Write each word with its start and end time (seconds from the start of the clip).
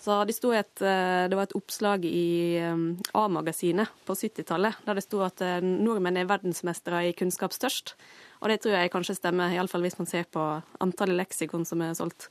Så 0.00 0.14
det, 0.24 0.38
et, 0.56 0.80
eh, 0.80 1.28
det 1.28 1.36
var 1.36 1.44
et 1.44 1.56
oppslag 1.58 2.04
i 2.08 2.56
eh, 2.56 2.84
A-magasinet 3.20 3.90
på 4.08 4.14
70-tallet 4.16 4.78
der 4.86 4.96
det 4.96 5.04
sto 5.04 5.20
at 5.26 5.42
eh, 5.44 5.60
nordmenn 5.60 6.16
er 6.16 6.30
verdensmestere 6.30 7.02
i 7.10 7.12
kunnskap 7.16 7.52
størst. 7.52 7.92
Og 8.40 8.48
det 8.48 8.62
tror 8.64 8.78
jeg 8.78 8.92
kanskje 8.94 9.18
stemmer, 9.18 9.52
iallfall 9.52 9.84
hvis 9.84 9.98
man 10.00 10.08
ser 10.08 10.24
på 10.32 10.46
antallet 10.80 11.20
leksikon 11.20 11.68
som 11.68 11.84
er 11.84 11.92
solgt. 11.98 12.30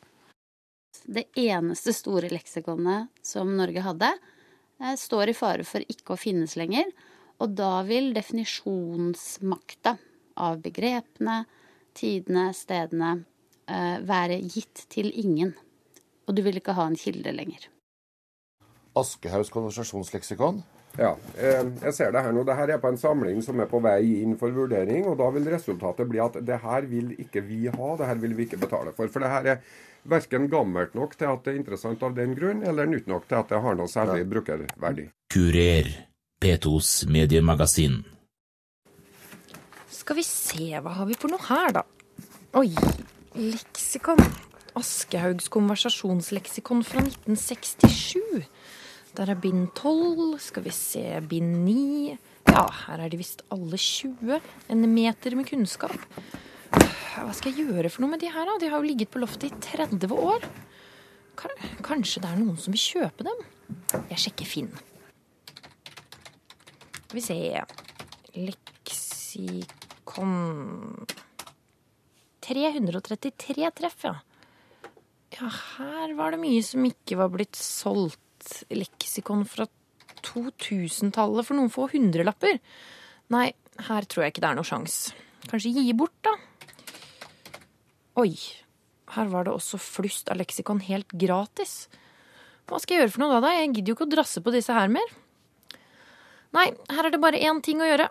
Det 1.05 1.27
eneste 1.37 1.93
store 1.93 2.33
leksikonet 2.33 3.13
som 3.21 3.53
Norge 3.53 3.85
hadde, 3.85 4.09
står 4.97 5.29
i 5.29 5.37
fare 5.37 5.65
for 5.67 5.85
ikke 5.85 6.15
å 6.15 6.19
finnes 6.19 6.57
lenger. 6.57 6.89
Og 7.37 7.53
da 7.53 7.83
vil 7.85 8.09
definisjonsmakta 8.17 9.93
av 10.41 10.57
begrepene, 10.65 11.43
tidene, 11.93 12.49
stedene 12.57 13.13
være 14.09 14.39
gitt 14.41 14.87
til 14.89 15.11
ingen 15.13 15.53
og 16.29 16.35
du 16.37 16.43
vil 16.45 16.61
ikke 16.61 16.77
ha 16.77 16.85
en 16.85 16.97
kilde 16.99 17.33
lenger. 17.33 17.65
Aschehougs 18.99 19.49
konversasjonsleksikon. 19.53 20.61
Ja, 20.97 21.11
eh, 21.37 21.65
jeg 21.83 21.93
ser 21.93 22.13
det 22.13 22.21
her 22.25 22.33
nå. 22.33 22.43
Dette 22.45 22.73
er 22.75 22.81
på 22.81 22.89
en 22.89 22.97
samling 22.97 23.41
som 23.45 23.59
er 23.61 23.69
på 23.69 23.81
vei 23.81 24.21
inn 24.21 24.35
for 24.37 24.53
vurdering. 24.53 25.05
og 25.07 25.17
Da 25.21 25.29
vil 25.33 25.49
resultatet 25.49 26.09
bli 26.09 26.21
at 26.21 26.39
det 26.45 26.59
her 26.63 26.89
vil 26.89 27.13
ikke 27.17 27.43
vi 27.45 27.67
ha, 27.67 27.89
det 27.97 28.09
her 28.09 28.19
vil 28.21 28.35
vi 28.37 28.45
ikke 28.47 28.61
betale 28.61 28.93
for. 28.97 29.07
For 29.07 29.23
det 29.23 29.29
her 29.29 29.49
er 29.53 29.61
verken 30.09 30.49
gammelt 30.49 30.95
nok 30.97 31.15
til 31.17 31.29
at 31.29 31.45
det 31.45 31.53
er 31.53 31.61
interessant 31.61 32.03
av 32.03 32.15
den 32.17 32.35
grunn, 32.37 32.63
eller 32.63 32.89
nytt 32.89 33.07
nok 33.07 33.27
til 33.29 33.39
at 33.39 33.53
det 33.53 33.61
har 33.61 33.77
noe 33.77 33.89
særlig 33.89 34.23
ja. 34.25 34.29
brukerverdi. 34.33 35.07
Kurer, 35.33 35.89
P2s 36.41 37.07
mediemagasin. 37.09 38.01
Skal 39.93 40.17
vi 40.17 40.25
se, 40.25 40.73
hva 40.81 40.97
har 40.97 41.09
vi 41.09 41.17
for 41.19 41.29
noe 41.29 41.43
her, 41.51 41.73
da? 41.81 41.85
Oi, 42.57 42.71
leksikon. 43.37 44.48
Aschehougs 44.79 45.49
konversasjonsleksikon 45.51 46.83
fra 46.87 47.01
1967. 47.03 48.45
Der 49.17 49.31
er 49.33 49.39
bind 49.41 49.67
12. 49.75 50.39
Skal 50.39 50.63
vi 50.63 50.71
se, 50.75 51.03
bind 51.27 51.65
9. 51.65 52.17
Ja, 52.47 52.63
her 52.85 53.03
er 53.03 53.09
de 53.11 53.19
visst 53.19 53.43
alle 53.51 53.77
20. 53.77 54.39
En 54.71 54.85
meter 54.93 55.35
med 55.35 55.49
kunnskap. 55.49 55.97
Hva 56.71 57.33
skal 57.35 57.51
jeg 57.51 57.67
gjøre 57.67 57.89
for 57.91 58.05
noe 58.05 58.13
med 58.13 58.21
de 58.23 58.29
her, 58.31 58.45
da? 58.47 58.55
De 58.61 58.69
har 58.71 58.79
jo 58.79 58.87
ligget 58.87 59.11
på 59.11 59.19
loftet 59.19 59.51
i 59.51 59.59
30 59.75 60.13
år. 60.15 60.41
Kanskje 61.83 62.21
det 62.23 62.29
er 62.29 62.39
noen 62.39 62.57
som 62.59 62.71
vil 62.75 62.85
kjøpe 62.85 63.27
dem? 63.27 63.39
Jeg 64.13 64.23
sjekker 64.23 64.47
Finn. 64.47 64.71
Skal 67.09 67.17
vi 67.17 67.23
se 67.25 67.39
Leksikon 68.37 70.33
333 72.45 73.71
treff, 73.75 73.99
ja. 74.05 74.15
Ja, 75.37 75.49
her 75.77 76.15
var 76.17 76.33
det 76.33 76.41
mye 76.41 76.61
som 76.65 76.85
ikke 76.87 77.19
var 77.19 77.29
blitt 77.33 77.57
solgt. 77.59 78.17
Leksikon 78.71 79.43
fra 79.47 79.67
2000-tallet 80.25 81.47
for 81.47 81.57
noen 81.59 81.71
få 81.73 81.89
hundrelapper. 81.91 82.59
Nei, 83.33 83.49
her 83.89 84.07
tror 84.09 84.25
jeg 84.25 84.33
ikke 84.33 84.43
det 84.43 84.49
er 84.51 84.57
noe 84.59 84.67
sjans. 84.67 84.97
Kanskje 85.49 85.73
gi 85.75 85.93
bort, 85.97 86.15
da? 86.25 86.33
Oi, 88.19 88.33
her 89.15 89.29
var 89.31 89.45
det 89.45 89.53
også 89.53 89.79
flust 89.81 90.31
av 90.31 90.39
leksikon 90.41 90.81
helt 90.87 91.13
gratis. 91.13 91.87
Hva 92.69 92.81
skal 92.81 92.95
jeg 92.97 93.05
gjøre 93.05 93.13
for 93.15 93.23
noe 93.23 93.35
da, 93.37 93.43
da? 93.45 93.53
Jeg 93.57 93.73
gidder 93.73 93.93
jo 93.93 93.97
ikke 93.97 94.07
å 94.09 94.15
drasse 94.15 94.43
på 94.45 94.53
disse 94.53 94.75
her 94.75 94.91
mer. 94.91 95.13
Nei, 96.57 96.67
her 96.89 97.05
er 97.05 97.13
det 97.13 97.21
bare 97.21 97.41
én 97.45 97.61
ting 97.65 97.81
å 97.81 97.87
gjøre. 97.87 98.09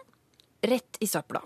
Rett 0.71 0.99
i 1.03 1.11
søpla. 1.11 1.43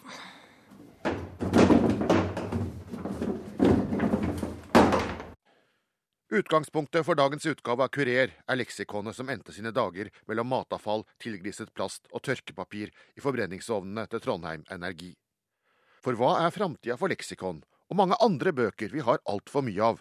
Utgangspunktet 6.33 7.05
for 7.05 7.13
dagens 7.13 7.45
utgave 7.45 7.85
av 7.85 7.91
Kurer 7.93 8.31
er 8.33 8.57
leksikonet 8.57 9.13
som 9.13 9.29
endte 9.29 9.53
sine 9.53 9.69
dager 9.69 10.09
mellom 10.25 10.49
matavfall, 10.49 11.03
tilgriset 11.21 11.75
plast 11.77 12.07
og 12.09 12.23
tørkepapir 12.25 12.89
i 12.89 13.21
forbrenningsovnene 13.21 14.07
til 14.09 14.23
Trondheim 14.25 14.63
Energi. 14.73 15.11
For 16.01 16.17
hva 16.17 16.39
er 16.47 16.55
framtida 16.55 16.97
for 16.97 17.13
leksikon, 17.13 17.61
og 17.61 17.99
mange 18.01 18.17
andre 18.25 18.55
bøker 18.57 18.95
vi 18.97 19.05
har 19.05 19.21
altfor 19.29 19.67
mye 19.67 19.91
av? 19.91 20.01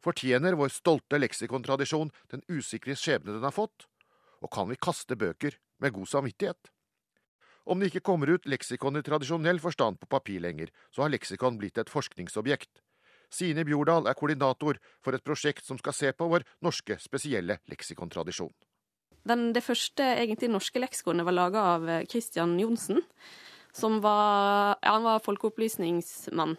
Fortjener 0.00 0.56
vår 0.56 0.72
stolte 0.72 1.20
leksikontradisjon 1.20 2.14
den 2.32 2.46
usikre 2.48 2.96
skjebne 2.96 3.36
den 3.36 3.44
har 3.44 3.52
fått? 3.52 3.84
Og 4.40 4.48
kan 4.56 4.72
vi 4.72 4.80
kaste 4.80 5.12
bøker 5.12 5.60
med 5.84 5.92
god 5.92 6.08
samvittighet? 6.08 6.72
Om 7.68 7.84
det 7.84 7.92
ikke 7.92 8.06
kommer 8.08 8.32
ut 8.32 8.48
leksikon 8.48 8.96
i 8.96 9.04
tradisjonell 9.04 9.60
forstand 9.60 10.00
på 10.00 10.08
papir 10.08 10.40
lenger, 10.40 10.72
så 10.88 11.04
har 11.04 11.12
leksikon 11.12 11.60
blitt 11.60 11.76
et 11.76 11.92
forskningsobjekt. 11.92 12.80
Sine 13.32 13.64
Bjordal 13.66 14.06
er 14.06 14.16
koordinator 14.18 14.78
for 15.04 15.16
et 15.16 15.24
prosjekt 15.26 15.66
som 15.66 15.78
skal 15.80 15.96
se 15.96 16.12
på 16.16 16.28
vår 16.30 16.46
norske 16.64 16.98
spesielle 17.02 17.58
leksikontradisjon. 17.70 18.52
Den, 19.26 19.50
det 19.54 19.64
første 19.66 20.04
egentlig 20.20 20.50
norske 20.52 20.80
leksikonet 20.80 21.26
var 21.26 21.34
laga 21.34 21.62
av 21.74 21.88
eh, 21.90 22.04
Christian 22.06 22.54
Johnsen. 22.60 23.02
Som 23.76 23.98
var, 24.00 24.78
ja, 24.80 24.94
var 25.02 25.24
folkeopplysningsmann. 25.24 26.54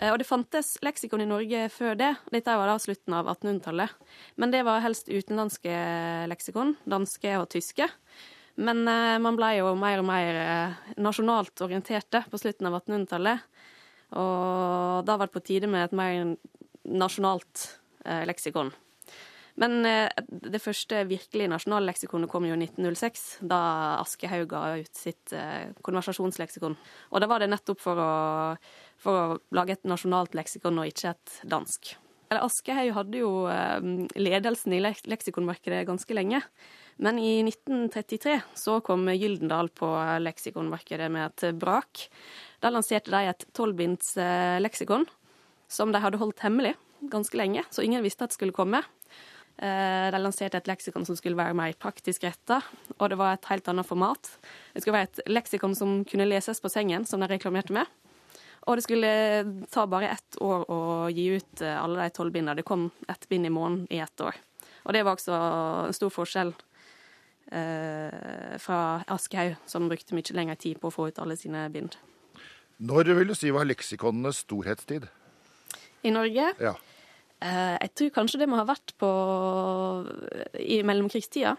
Eh, 0.00 0.08
og 0.08 0.18
det 0.18 0.26
fantes 0.26 0.74
leksikon 0.82 1.22
i 1.22 1.28
Norge 1.28 1.66
før 1.74 1.98
det. 2.00 2.14
Dette 2.32 2.56
var 2.58 2.70
da 2.70 2.78
slutten 2.82 3.18
av 3.18 3.28
1800-tallet. 3.34 3.92
Men 4.40 4.54
det 4.54 4.64
var 4.66 4.82
helst 4.84 5.12
utenlandske 5.12 5.74
leksikon, 6.32 6.78
danske 6.88 7.36
og 7.42 7.50
tyske. 7.52 7.90
Men 8.56 8.86
eh, 8.88 9.20
man 9.22 9.36
ble 9.36 9.52
jo 9.58 9.74
mer 9.76 10.00
og 10.00 10.08
mer 10.08 10.40
nasjonalt 10.96 11.66
orienterte 11.68 12.24
på 12.32 12.40
slutten 12.40 12.72
av 12.72 12.80
1800-tallet. 12.80 13.51
Og 14.18 15.04
da 15.08 15.16
var 15.16 15.28
det 15.28 15.36
på 15.36 15.44
tide 15.44 15.70
med 15.70 15.86
et 15.86 15.96
mer 15.96 16.34
nasjonalt 16.84 17.68
eh, 18.04 18.24
leksikon. 18.28 18.72
Men 19.60 19.84
eh, 19.84 20.08
det 20.28 20.60
første 20.62 21.02
virkelig 21.08 21.48
nasjonale 21.52 21.90
leksikonet 21.90 22.30
kom 22.32 22.46
jo 22.48 22.56
i 22.56 22.62
1906, 22.64 23.24
da 23.48 23.60
Aschehoug 24.00 24.48
ga 24.52 24.62
ut 24.80 24.94
sitt 24.96 25.34
eh, 25.36 25.72
konversasjonsleksikon. 25.84 26.76
Og 27.12 27.22
da 27.22 27.28
var 27.30 27.42
det 27.42 27.50
nettopp 27.52 27.82
for 27.82 28.00
å, 28.00 28.12
for 29.00 29.18
å 29.18 29.40
lage 29.56 29.76
et 29.76 29.88
nasjonalt 29.88 30.36
leksikon 30.38 30.80
og 30.80 30.88
ikke 30.92 31.12
et 31.12 31.42
dansk. 31.48 31.96
Aschehoug 32.32 32.94
hadde 32.96 33.20
jo 33.20 33.32
eh, 33.52 33.90
ledelsen 34.16 34.78
i 34.78 34.80
leksikonmarkedet 34.80 35.84
ganske 35.90 36.16
lenge. 36.16 36.40
Men 37.02 37.18
i 37.20 37.40
1933 37.44 38.38
så 38.56 38.78
kom 38.84 39.04
Gyldendal 39.10 39.68
på 39.74 39.88
leksikonmarkedet 40.22 41.08
med 41.12 41.28
et 41.28 41.60
brak. 41.60 42.06
Da 42.62 42.70
lanserte 42.70 43.10
de 43.10 43.26
et 43.26 43.44
tolvbinds 43.56 44.16
eh, 44.22 44.60
leksikon 44.62 45.08
som 45.72 45.92
de 45.92 46.00
hadde 46.02 46.20
holdt 46.20 46.44
hemmelig 46.44 46.76
ganske 47.10 47.36
lenge, 47.36 47.64
så 47.70 47.82
ingen 47.82 48.04
visste 48.04 48.24
at 48.24 48.30
det 48.30 48.38
skulle 48.38 48.54
komme. 48.54 48.82
Eh, 49.58 50.06
de 50.14 50.20
lanserte 50.20 50.60
et 50.60 50.70
leksikon 50.70 51.06
som 51.06 51.18
skulle 51.18 51.38
være 51.38 51.56
mer 51.58 51.74
praktisk 51.80 52.24
retta, 52.24 52.60
og 52.98 53.10
det 53.10 53.18
var 53.18 53.36
et 53.36 53.48
helt 53.50 53.68
annet 53.68 53.88
format. 53.88 54.30
Det 54.72 54.84
skulle 54.84 55.00
være 55.00 55.10
et 55.10 55.24
leksikon 55.30 55.74
som 55.78 56.00
kunne 56.08 56.28
leses 56.28 56.62
på 56.62 56.70
sengen, 56.72 57.06
som 57.08 57.22
de 57.22 57.30
reklamerte 57.30 57.74
med. 57.74 57.90
Og 58.70 58.78
det 58.78 58.84
skulle 58.86 59.12
ta 59.74 59.88
bare 59.90 60.12
ett 60.14 60.38
år 60.38 60.68
å 60.70 60.80
gi 61.10 61.26
ut 61.34 61.64
eh, 61.66 61.78
alle 61.78 62.06
de 62.06 62.14
tolv 62.14 62.34
bindene. 62.34 62.60
Det 62.60 62.66
kom 62.68 62.90
ett 63.10 63.26
bind 63.28 63.48
i 63.48 63.50
måneden 63.50 63.88
i 63.90 63.98
ett 64.04 64.22
år. 64.22 64.38
Og 64.86 64.94
det 64.94 65.02
var 65.02 65.18
også 65.18 65.34
en 65.88 65.98
stor 65.98 66.14
forskjell 66.14 66.54
eh, 67.50 68.54
fra 68.62 68.78
Aschehoug, 69.10 69.58
som 69.66 69.90
brukte 69.90 70.14
mye 70.14 70.38
lengre 70.38 70.58
tid 70.62 70.78
på 70.78 70.90
å 70.90 70.94
få 70.94 71.10
ut 71.10 71.22
alle 71.22 71.38
sine 71.38 71.66
bind. 71.74 71.98
Når 72.82 73.12
vil 73.14 73.30
du 73.30 73.36
si 73.38 73.52
var 73.54 73.68
leksikonenes 73.68 74.42
storhetstid? 74.42 75.04
I 76.02 76.10
Norge? 76.10 76.48
Ja. 76.58 76.72
Eh, 77.38 77.76
jeg 77.76 77.92
tror 77.94 78.16
kanskje 78.16 78.40
det 78.42 78.48
må 78.50 78.58
ha 78.58 78.66
vært 78.66 78.94
på 78.98 79.10
i 80.58 80.80
mellomkrigstida. 80.86 81.54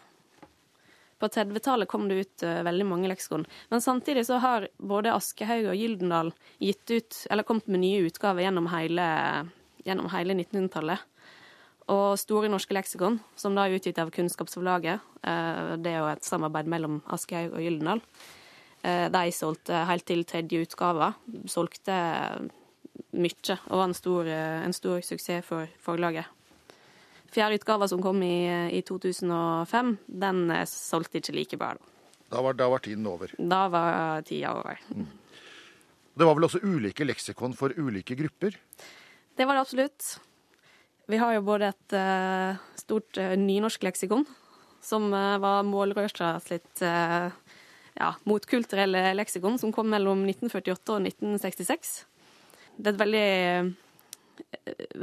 På 1.24 1.30
30-tallet 1.32 1.88
kom 1.88 2.10
det 2.10 2.18
ut 2.20 2.44
uh, 2.44 2.60
veldig 2.68 2.86
mange 2.90 3.08
leksikon. 3.08 3.46
Men 3.72 3.82
samtidig 3.82 4.26
så 4.28 4.42
har 4.44 4.68
både 4.76 5.14
Aschehoug 5.16 5.70
og 5.72 5.80
Gyldendal 5.80 6.34
gitt 6.60 6.84
ut, 6.92 7.20
eller 7.32 7.48
kommet 7.48 7.70
med 7.72 7.80
nye 7.86 8.02
utgaver 8.10 8.44
gjennom 8.44 8.68
hele, 8.74 9.06
gjennom 9.88 10.12
hele 10.12 10.36
1900-tallet. 10.36 11.06
Og 11.94 12.20
Store 12.20 12.52
norske 12.52 12.76
leksikon, 12.76 13.22
som 13.40 13.56
da 13.56 13.64
er 13.64 13.78
utgitt 13.78 14.02
av 14.04 14.12
Kunnskapsforlaget, 14.12 15.00
uh, 15.24 15.80
det 15.80 15.96
er 15.96 16.02
jo 16.02 16.12
et 16.12 16.28
samarbeid 16.28 16.68
mellom 16.76 17.00
Aschehoug 17.08 17.56
og 17.56 17.64
Gyldendal. 17.64 18.04
Eh, 18.84 19.08
de 19.12 19.32
solgte 19.32 19.86
helt 19.88 20.06
til 20.10 20.26
tredje 20.28 20.66
utgave. 20.66 21.14
Solgte 21.48 21.96
mye 23.16 23.58
og 23.70 23.78
var 23.80 23.88
en 23.88 23.96
stor, 23.96 24.28
eh, 24.28 24.64
en 24.66 24.76
stor 24.76 25.00
suksess 25.02 25.46
for 25.48 25.70
forlaget. 25.80 26.28
Fjerde 27.34 27.58
utgave 27.58 27.88
som 27.90 28.02
kom 28.02 28.22
i, 28.22 28.46
i 28.76 28.82
2005, 28.86 29.98
den 30.08 30.52
eh, 30.52 30.68
solgte 30.70 31.22
ikke 31.22 31.36
like 31.38 31.58
bra. 31.58 31.74
Da 32.30 32.42
var, 32.42 32.54
da 32.54 32.68
var 32.70 32.84
tiden 32.84 33.08
over? 33.08 33.32
Da 33.38 33.68
var 33.70 34.22
tida 34.28 34.54
over. 34.58 34.80
Mm. 34.90 35.08
Det 36.14 36.28
var 36.28 36.36
vel 36.38 36.46
også 36.46 36.62
ulike 36.62 37.06
leksikon 37.06 37.56
for 37.58 37.74
ulike 37.78 38.18
grupper? 38.18 38.58
Det 39.34 39.48
var 39.48 39.58
det 39.58 39.64
absolutt. 39.66 40.20
Vi 41.10 41.18
har 41.18 41.34
jo 41.34 41.46
både 41.46 41.72
et 41.74 41.96
uh, 41.98 42.60
stort 42.78 43.18
uh, 43.18 43.34
nynorsk 43.38 43.84
leksikon, 43.84 44.26
som 44.82 45.10
uh, 45.14 45.40
var 45.42 45.66
målrørsla 45.66 46.36
sitt 46.46 46.84
uh, 46.86 47.34
ja, 47.98 48.14
motkulturelle 48.30 49.12
leksikon 49.18 49.60
som 49.62 49.74
kom 49.76 49.90
mellom 49.94 50.26
1948 50.28 50.96
og 50.96 51.08
1966. 51.08 51.94
Det 52.78 52.90
er 52.90 52.96
et 52.96 53.04
veldig, 53.04 53.28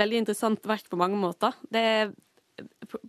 veldig 0.01 0.23
interessant 0.25 0.67
verk 0.67 0.91
på 0.91 0.99
mange 1.01 1.19
måter. 1.21 1.55
Det 1.71 1.85
er 1.93 2.13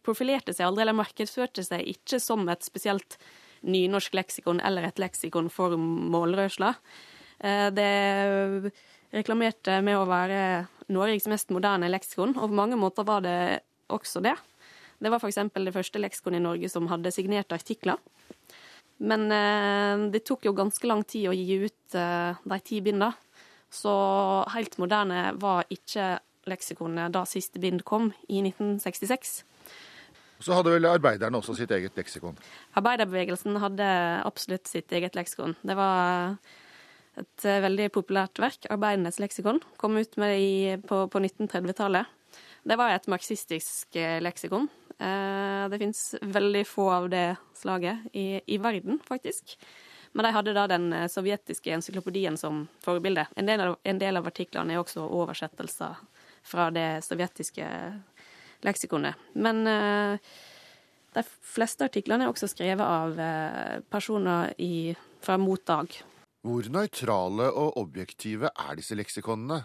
profilerte 0.06 0.54
seg 0.54 0.68
aldri, 0.68 0.86
eller 0.86 0.98
markedsførte 0.98 1.64
seg 1.66 1.88
ikke 1.96 2.22
som 2.22 2.46
et 2.52 2.64
spesielt 2.66 3.18
nynorsk 3.68 4.16
leksikon 4.18 4.62
eller 4.66 4.88
et 4.88 5.02
leksikon 5.02 5.50
for 5.54 5.78
målrørsla. 5.78 6.74
Eh, 7.40 7.68
det 7.74 8.72
reklamerte 9.12 9.82
med 9.84 10.00
å 10.00 10.08
være 10.10 10.68
Norges 10.92 11.28
mest 11.32 11.52
moderne 11.54 11.90
leksikon, 11.92 12.36
og 12.38 12.50
på 12.50 12.58
mange 12.58 12.80
måter 12.80 13.08
var 13.08 13.26
det 13.26 13.62
også 13.92 14.24
det. 14.24 14.36
Det 15.02 15.10
var 15.10 15.22
f.eks. 15.22 15.40
det 15.54 15.74
første 15.74 16.02
leksikonet 16.02 16.42
i 16.42 16.46
Norge 16.46 16.70
som 16.70 16.90
hadde 16.92 17.14
signerte 17.14 17.58
artikler. 17.58 17.98
Men 19.02 19.28
eh, 19.34 20.08
det 20.14 20.24
tok 20.28 20.46
jo 20.46 20.56
ganske 20.58 20.88
lang 20.90 21.04
tid 21.10 21.30
å 21.32 21.36
gi 21.36 21.58
ut 21.66 21.98
eh, 21.98 22.42
de 22.44 22.60
ti 22.66 22.82
bindene. 22.86 23.14
så 23.72 23.92
helt 24.52 24.76
moderne 24.78 25.32
var 25.40 25.64
ikke 25.72 26.20
leksikonet 26.50 27.14
da 27.14 27.24
siste 27.26 27.62
bind 27.62 27.86
kom, 27.88 28.12
i 28.28 28.42
1966. 28.44 29.44
Så 30.42 30.58
hadde 30.58 30.74
vel 30.74 30.90
arbeiderne 30.90 31.38
også 31.38 31.54
sitt 31.56 31.72
eget 31.72 31.98
leksikon? 31.98 32.38
Arbeiderbevegelsen 32.80 33.60
hadde 33.62 33.88
absolutt 34.26 34.68
sitt 34.68 34.92
eget 34.92 35.16
leksikon. 35.16 35.54
Det 35.62 35.78
var 35.78 36.36
et 37.22 37.46
eh, 37.46 37.62
veldig 37.64 37.92
populært 37.94 38.42
verk, 38.42 38.66
'Arbeidernes 38.70 39.22
leksikon', 39.22 39.62
kom 39.78 39.98
ut 39.98 40.18
med 40.18 40.40
i, 40.40 40.78
på, 40.82 41.06
på 41.12 41.22
1930-tallet. 41.22 42.10
Det 42.64 42.78
var 42.78 42.94
et 42.94 43.08
marxistisk 43.10 43.96
eh, 43.96 44.20
leksikon. 44.22 44.68
Eh, 44.98 45.64
det 45.72 45.80
fins 45.82 46.02
veldig 46.22 46.66
få 46.68 46.90
av 46.94 47.08
det 47.10 47.26
slaget 47.58 48.12
i, 48.14 48.42
i, 48.46 48.58
verden, 48.62 49.00
faktisk. 49.08 49.56
Men 50.12 50.28
de 50.28 50.34
hadde 50.36 50.54
da 50.54 50.68
den 50.68 50.92
sovjetiske 51.10 51.72
encyklopedien 51.72 52.38
som 52.38 52.66
forbilde. 52.84 53.26
En 53.36 53.48
del 53.48 53.64
av, 53.64 53.78
en 53.84 54.00
del 54.02 54.20
av 54.20 54.28
artiklene 54.28 54.76
er 54.76 54.82
også 54.82 55.06
oversettelser 55.08 56.02
fra 56.44 56.68
det 56.76 57.00
sovjetiske 57.06 57.68
leksikonet. 58.68 59.16
Men 59.40 59.64
de 59.64 61.24
fleste 61.54 61.88
artiklene 61.88 62.28
er 62.28 62.34
også 62.34 62.50
skrevet 62.52 62.84
av 62.84 63.16
personer 63.88 64.52
i, 64.60 64.92
fra 65.24 65.40
mottak 65.40 66.02
hvor 66.42 66.66
nøytrale 66.74 67.52
og 67.54 67.76
objektive 67.78 68.50
er 68.50 68.78
disse 68.80 68.96
leksikonene? 68.98 69.60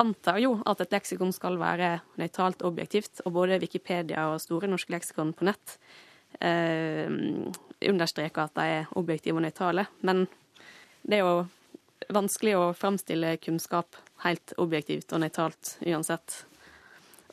Antar 0.00 0.38
jo 0.40 0.54
at 0.68 0.80
et 0.80 0.94
leksikon 0.94 1.32
skal 1.36 1.58
være 1.60 1.98
nøytralt 2.20 2.62
og 2.62 2.72
objektivt, 2.72 3.20
og 3.26 3.34
både 3.36 3.60
Wikipedia 3.60 4.30
og 4.32 4.40
Store 4.40 4.70
norske 4.70 4.94
leksikon 4.94 5.34
på 5.36 5.46
nett 5.48 5.76
eh, 6.40 7.10
understreker 7.90 8.46
at 8.46 8.56
de 8.56 8.68
er 8.80 8.92
objektive 8.96 9.36
og 9.36 9.44
nøytrale. 9.44 9.86
Men 10.06 10.24
det 11.02 11.18
er 11.18 11.26
jo 11.26 12.12
vanskelig 12.16 12.56
å 12.56 12.70
framstille 12.76 13.36
kunnskap 13.44 13.98
helt 14.24 14.54
objektivt 14.60 15.12
og 15.12 15.22
nøytralt 15.24 15.76
uansett. 15.84 16.44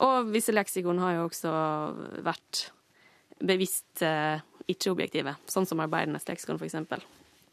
Og 0.03 0.29
visse 0.33 0.53
leksikon 0.53 0.99
har 1.01 1.17
jo 1.17 1.27
også 1.29 1.53
vært 2.25 2.67
bevisst 3.39 4.03
eh, 4.05 4.43
ikke-objektive, 4.67 5.37
sånn 5.47 5.69
som 5.69 5.79
Arbeidernes 5.83 6.27
leksikon 6.27 6.59
f.eks 6.59 6.75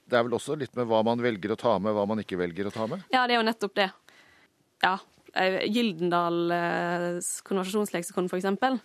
det 0.04 0.18
er 0.18 0.24
vel 0.26 0.36
også 0.36 0.56
litt 0.60 0.74
med 0.76 0.88
hva 0.90 1.00
man 1.06 1.22
velger 1.22 1.54
å 1.54 1.56
ta 1.58 1.78
med, 1.80 1.94
hva 1.96 2.04
man 2.08 2.20
ikke 2.20 2.36
velger 2.36 2.68
å 2.68 2.72
ta 2.74 2.86
med? 2.90 3.04
Ja, 3.14 3.24
det 3.24 3.36
er 3.36 3.40
jo 3.40 3.46
nettopp 3.46 3.72
det. 3.78 3.86
Ja. 4.82 4.98
Eh, 5.34 5.64
Gyldendals 5.66 7.40
konversasjonsleksikon, 7.46 8.28
for 8.30 8.38
eksempel, 8.38 8.78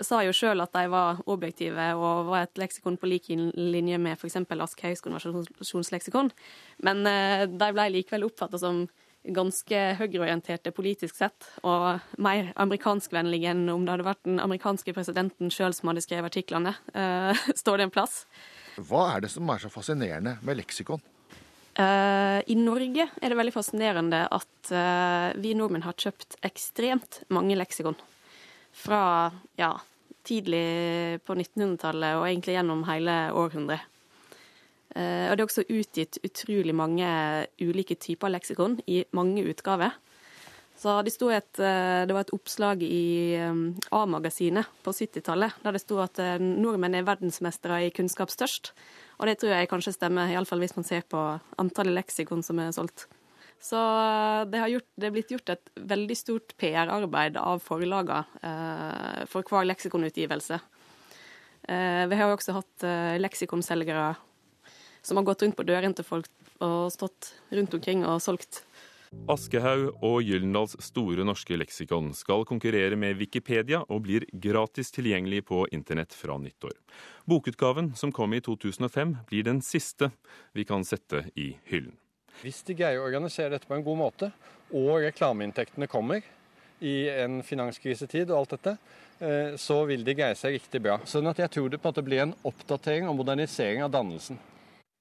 sa 0.00 0.22
jo 0.24 0.32
sjøl 0.32 0.62
at 0.64 0.72
de 0.72 0.86
var 0.92 1.20
objektive 1.28 1.90
og 1.98 2.30
var 2.30 2.46
et 2.46 2.60
leksikon 2.60 2.96
på 3.00 3.08
lik 3.08 3.28
linje 3.28 3.98
med 4.00 4.16
f.eks. 4.16 4.38
Askhaugs 4.40 5.04
konversasjonsleksikon. 5.04 6.32
Men 6.86 7.06
eh, 7.08 7.46
de 7.48 7.70
ble 7.76 7.88
likevel 7.96 8.28
oppfatta 8.28 8.60
som 8.60 8.86
ganske 9.20 9.80
høyreorienterte 9.98 10.72
politisk 10.72 11.18
sett, 11.18 11.44
og 11.60 12.00
mer 12.24 12.54
amerikanskvennlige 12.56 13.50
enn 13.52 13.66
om 13.68 13.84
det 13.84 13.92
hadde 13.92 14.06
vært 14.06 14.22
den 14.24 14.40
amerikanske 14.40 14.94
presidenten 14.96 15.52
sjøl 15.52 15.76
som 15.76 15.90
hadde 15.90 16.04
skrevet 16.06 16.32
artiklene. 16.32 16.72
Står 17.60 17.76
det 17.76 17.90
en 17.90 17.92
plass. 17.92 18.22
Hva 18.80 19.10
er 19.12 19.26
det 19.26 19.32
som 19.34 19.52
er 19.52 19.60
så 19.60 19.68
fascinerende 19.68 20.38
med 20.40 20.62
leksikon? 20.62 21.04
Uh, 21.78 22.40
I 22.50 22.56
Norge 22.58 23.06
er 23.06 23.30
det 23.30 23.36
veldig 23.38 23.54
fascinerende 23.54 24.24
at 24.34 24.72
uh, 24.74 25.30
vi 25.38 25.54
nordmenn 25.54 25.84
har 25.86 25.94
kjøpt 25.94 26.40
ekstremt 26.46 27.20
mange 27.30 27.54
leksikon. 27.58 27.96
Fra 28.74 29.30
ja, 29.58 29.76
tidlig 30.26 31.22
på 31.26 31.36
1900-tallet 31.38 32.18
og 32.18 32.26
egentlig 32.26 32.56
gjennom 32.58 32.82
hele 32.90 33.16
århundret. 33.38 33.86
Uh, 34.90 35.30
og 35.30 35.36
det 35.36 35.44
er 35.44 35.46
også 35.46 35.68
utgitt 35.70 36.18
utrolig 36.26 36.74
mange 36.74 37.08
ulike 37.62 37.94
typer 38.02 38.34
leksikon 38.34 38.80
i 38.90 39.04
mange 39.14 39.46
utgaver. 39.46 39.94
Så 40.80 40.94
det, 41.04 41.12
et, 41.36 41.58
det 41.60 42.14
var 42.16 42.24
et 42.24 42.32
oppslag 42.32 42.80
i 42.86 43.36
A-magasinet 43.92 44.70
på 44.80 44.94
70-tallet 44.96 45.58
der 45.60 45.76
det 45.76 45.82
sto 45.82 45.98
at 46.00 46.16
nordmenn 46.40 46.96
er 46.96 47.04
verdensmestere 47.04 47.82
i 47.84 47.90
kunnskapstørst. 47.92 48.72
Og 49.20 49.28
det 49.28 49.36
tror 49.42 49.52
jeg 49.52 49.68
kanskje 49.68 49.92
stemmer, 49.92 50.32
iallfall 50.32 50.64
hvis 50.64 50.78
man 50.78 50.88
ser 50.88 51.04
på 51.04 51.20
antallet 51.60 51.98
leksikon 51.98 52.40
som 52.46 52.62
er 52.64 52.72
solgt. 52.72 53.10
Så 53.60 53.76
det, 54.48 54.62
gjort, 54.72 54.88
det 54.96 55.08
er 55.08 55.12
blitt 55.12 55.32
gjort 55.34 55.52
et 55.52 55.70
veldig 55.92 56.16
stort 56.16 56.54
PR-arbeid 56.60 57.36
av 57.36 57.60
forlagene 57.60 58.24
eh, 58.40 59.26
for 59.28 59.44
hver 59.44 59.68
leksikonutgivelse. 59.68 60.56
Eh, 61.68 62.04
vi 62.08 62.16
har 62.16 62.30
jo 62.30 62.38
også 62.38 62.56
hatt 62.56 62.86
eh, 62.88 63.18
leksikonselgere 63.20 64.14
som 65.04 65.20
har 65.20 65.28
gått 65.28 65.44
rundt 65.44 65.58
på 65.58 65.66
dørene 65.68 65.96
til 65.96 66.08
folk 66.08 66.32
og 66.64 66.88
stått 66.92 67.34
rundt 67.52 67.76
omkring 67.76 68.06
og 68.08 68.20
solgt 68.24 68.62
Aschehoug 69.30 70.02
og 70.06 70.24
Gyldendals 70.26 70.76
Store 70.82 71.24
norske 71.26 71.56
leksikon 71.58 72.12
skal 72.16 72.44
konkurrere 72.48 72.96
med 72.98 73.18
Wikipedia 73.20 73.82
og 73.88 74.04
blir 74.06 74.26
gratis 74.32 74.90
tilgjengelig 74.94 75.44
på 75.50 75.64
internett 75.74 76.14
fra 76.16 76.38
nyttår. 76.38 76.74
Bokutgaven, 77.30 77.92
som 77.98 78.12
kom 78.14 78.34
i 78.34 78.40
2005, 78.42 79.16
blir 79.30 79.46
den 79.46 79.62
siste 79.66 80.10
vi 80.56 80.66
kan 80.66 80.86
sette 80.86 81.24
i 81.38 81.52
hyllen. 81.70 81.94
Hvis 82.40 82.62
de 82.66 82.74
greier 82.78 83.02
å 83.02 83.06
organisere 83.06 83.52
dette 83.54 83.68
på 83.68 83.76
en 83.76 83.86
god 83.86 84.00
måte, 84.00 84.30
og 84.70 85.02
reklameinntektene 85.04 85.90
kommer 85.90 86.24
i 86.80 86.94
en 87.12 87.42
finanskrisetid 87.44 88.30
og 88.30 88.38
alt 88.38 88.54
dette, 88.56 88.76
eh, 89.20 89.56
så 89.60 89.82
vil 89.90 90.06
de 90.06 90.16
greie 90.16 90.38
seg 90.38 90.56
riktig 90.56 90.80
bra. 90.86 91.00
Sånn 91.04 91.28
at 91.28 91.42
jeg 91.42 91.52
tror 91.52 91.68
det 91.68 91.82
på 91.82 91.90
at 91.90 91.98
det 91.98 92.06
blir 92.06 92.24
en 92.24 92.36
oppdatering 92.46 93.10
og 93.10 93.18
modernisering 93.20 93.84
av 93.84 93.92
dannelsen. 93.94 94.40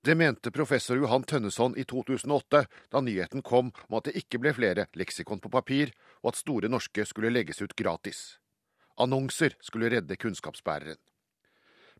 Det 0.09 0.15
mente 0.15 0.49
professor 0.51 0.97
Johan 0.97 1.21
Tønneson 1.23 1.75
i 1.77 1.83
2008, 1.85 2.63
da 2.89 2.99
nyheten 3.05 3.43
kom 3.45 3.67
om 3.69 3.97
at 3.99 4.07
det 4.07 4.15
ikke 4.17 4.39
ble 4.41 4.55
flere 4.57 4.87
leksikon 4.97 5.37
på 5.37 5.51
papir, 5.53 5.91
og 6.23 6.31
at 6.31 6.39
Store 6.39 6.71
norske 6.71 7.03
skulle 7.05 7.29
legges 7.29 7.61
ut 7.61 7.75
gratis. 7.77 8.39
Annonser 8.97 9.53
skulle 9.61 9.91
redde 9.93 10.17
kunnskapsbæreren. 10.17 10.97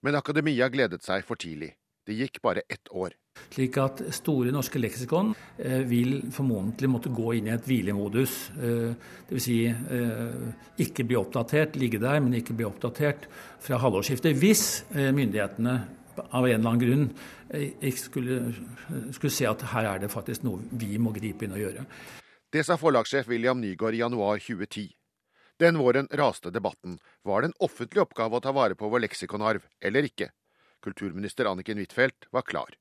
Men 0.01 0.17
akademia 0.17 0.71
gledet 0.73 1.05
seg 1.05 1.21
for 1.27 1.37
tidlig. 1.37 1.75
Det 2.01 2.15
gikk 2.17 2.39
bare 2.41 2.63
ett 2.65 2.89
år. 2.89 3.13
Slik 3.53 3.77
at 3.77 4.01
Store 4.17 4.49
norske 4.57 4.81
leksikon 4.81 5.35
eh, 5.61 5.85
vil 5.85 6.31
formodentlig 6.33 6.89
måtte 6.89 7.13
gå 7.13 7.35
inn 7.37 7.51
i 7.51 7.53
et 7.53 7.69
hvilemodus. 7.69 8.39
Eh, 8.57 9.13
Dvs. 9.29 9.45
Si, 9.45 9.59
eh, 9.69 10.81
ikke 10.81 11.05
bli 11.05 11.21
oppdatert, 11.21 11.77
ligge 11.77 12.01
der, 12.01 12.17
men 12.25 12.41
ikke 12.41 12.57
bli 12.57 12.65
oppdatert 12.65 13.29
fra 13.61 13.77
halvårsskiftet. 13.85 14.33
Hvis 14.41 14.65
myndighetene 14.97 15.77
av 16.29 16.47
en 16.47 16.53
eller 16.55 16.69
annen 16.69 16.83
grunn 16.83 17.05
ikke 17.49 18.01
skulle, 18.01 18.39
skulle 19.15 19.33
se 19.33 19.47
at 19.49 19.65
her 19.71 19.88
er 19.89 20.01
det 20.03 20.11
faktisk 20.13 20.45
noe 20.45 20.61
vi 20.71 20.97
må 21.01 21.13
gripe 21.15 21.45
inn 21.45 21.55
og 21.55 21.63
gjøre. 21.63 21.85
Det 22.49 22.63
sa 22.65 22.79
forlagssjef 22.81 23.27
William 23.29 23.59
Nygaard 23.61 23.97
i 23.97 24.01
januar 24.01 24.41
2010. 24.41 24.89
Den 25.59 25.77
våren 25.77 26.07
raste 26.15 26.49
debatten. 26.55 26.99
Var 27.27 27.41
det 27.41 27.49
en 27.49 27.59
offentlig 27.65 28.01
oppgave 28.05 28.38
å 28.38 28.43
ta 28.43 28.53
vare 28.55 28.77
på 28.79 28.88
vår 28.89 29.03
leksikonarv, 29.03 29.65
eller 29.83 30.07
ikke? 30.07 30.29
Kulturminister 30.81 31.49
Anniken 31.49 31.81
Huitfeldt 31.81 32.29
var 32.31 32.45
klar. 32.47 32.77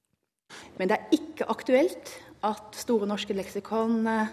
Men 0.78 0.88
det 0.88 0.97
er 0.97 1.16
ikke 1.18 1.49
aktuelt 1.50 2.14
at 2.47 2.78
Store 2.78 3.09
norske 3.11 3.35
leksikon 3.35 4.07
eh, 4.07 4.30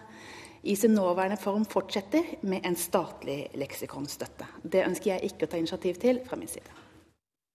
i 0.70 0.76
sin 0.78 0.94
nåværende 0.96 1.42
form 1.42 1.66
fortsetter 1.66 2.38
med 2.46 2.66
en 2.66 2.78
statlig 2.78 3.50
leksikonstøtte. 3.58 4.48
Det 4.64 4.86
ønsker 4.86 5.16
jeg 5.16 5.32
ikke 5.32 5.50
å 5.50 5.52
ta 5.52 5.62
initiativ 5.62 6.00
til 6.02 6.22
fra 6.30 6.38
min 6.40 6.52
side. 6.52 6.85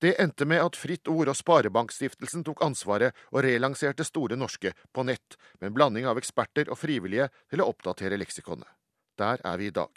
Det 0.01 0.15
endte 0.23 0.47
med 0.49 0.63
at 0.65 0.79
Fritt 0.81 1.09
Ord 1.13 1.29
og 1.29 1.37
Sparebankstiftelsen 1.37 2.45
tok 2.47 2.63
ansvaret 2.65 3.17
og 3.35 3.43
relanserte 3.45 4.07
Store 4.09 4.39
norske 4.39 4.73
på 4.97 5.05
nett, 5.05 5.37
med 5.61 5.71
en 5.71 5.77
blanding 5.77 6.09
av 6.09 6.21
eksperter 6.21 6.71
og 6.73 6.81
frivillige 6.81 7.29
til 7.53 7.61
å 7.61 7.69
oppdatere 7.69 8.17
leksikonet. 8.21 8.69
Der 9.21 9.43
er 9.45 9.61
vi 9.61 9.69
i 9.69 9.75
dag. 9.77 9.93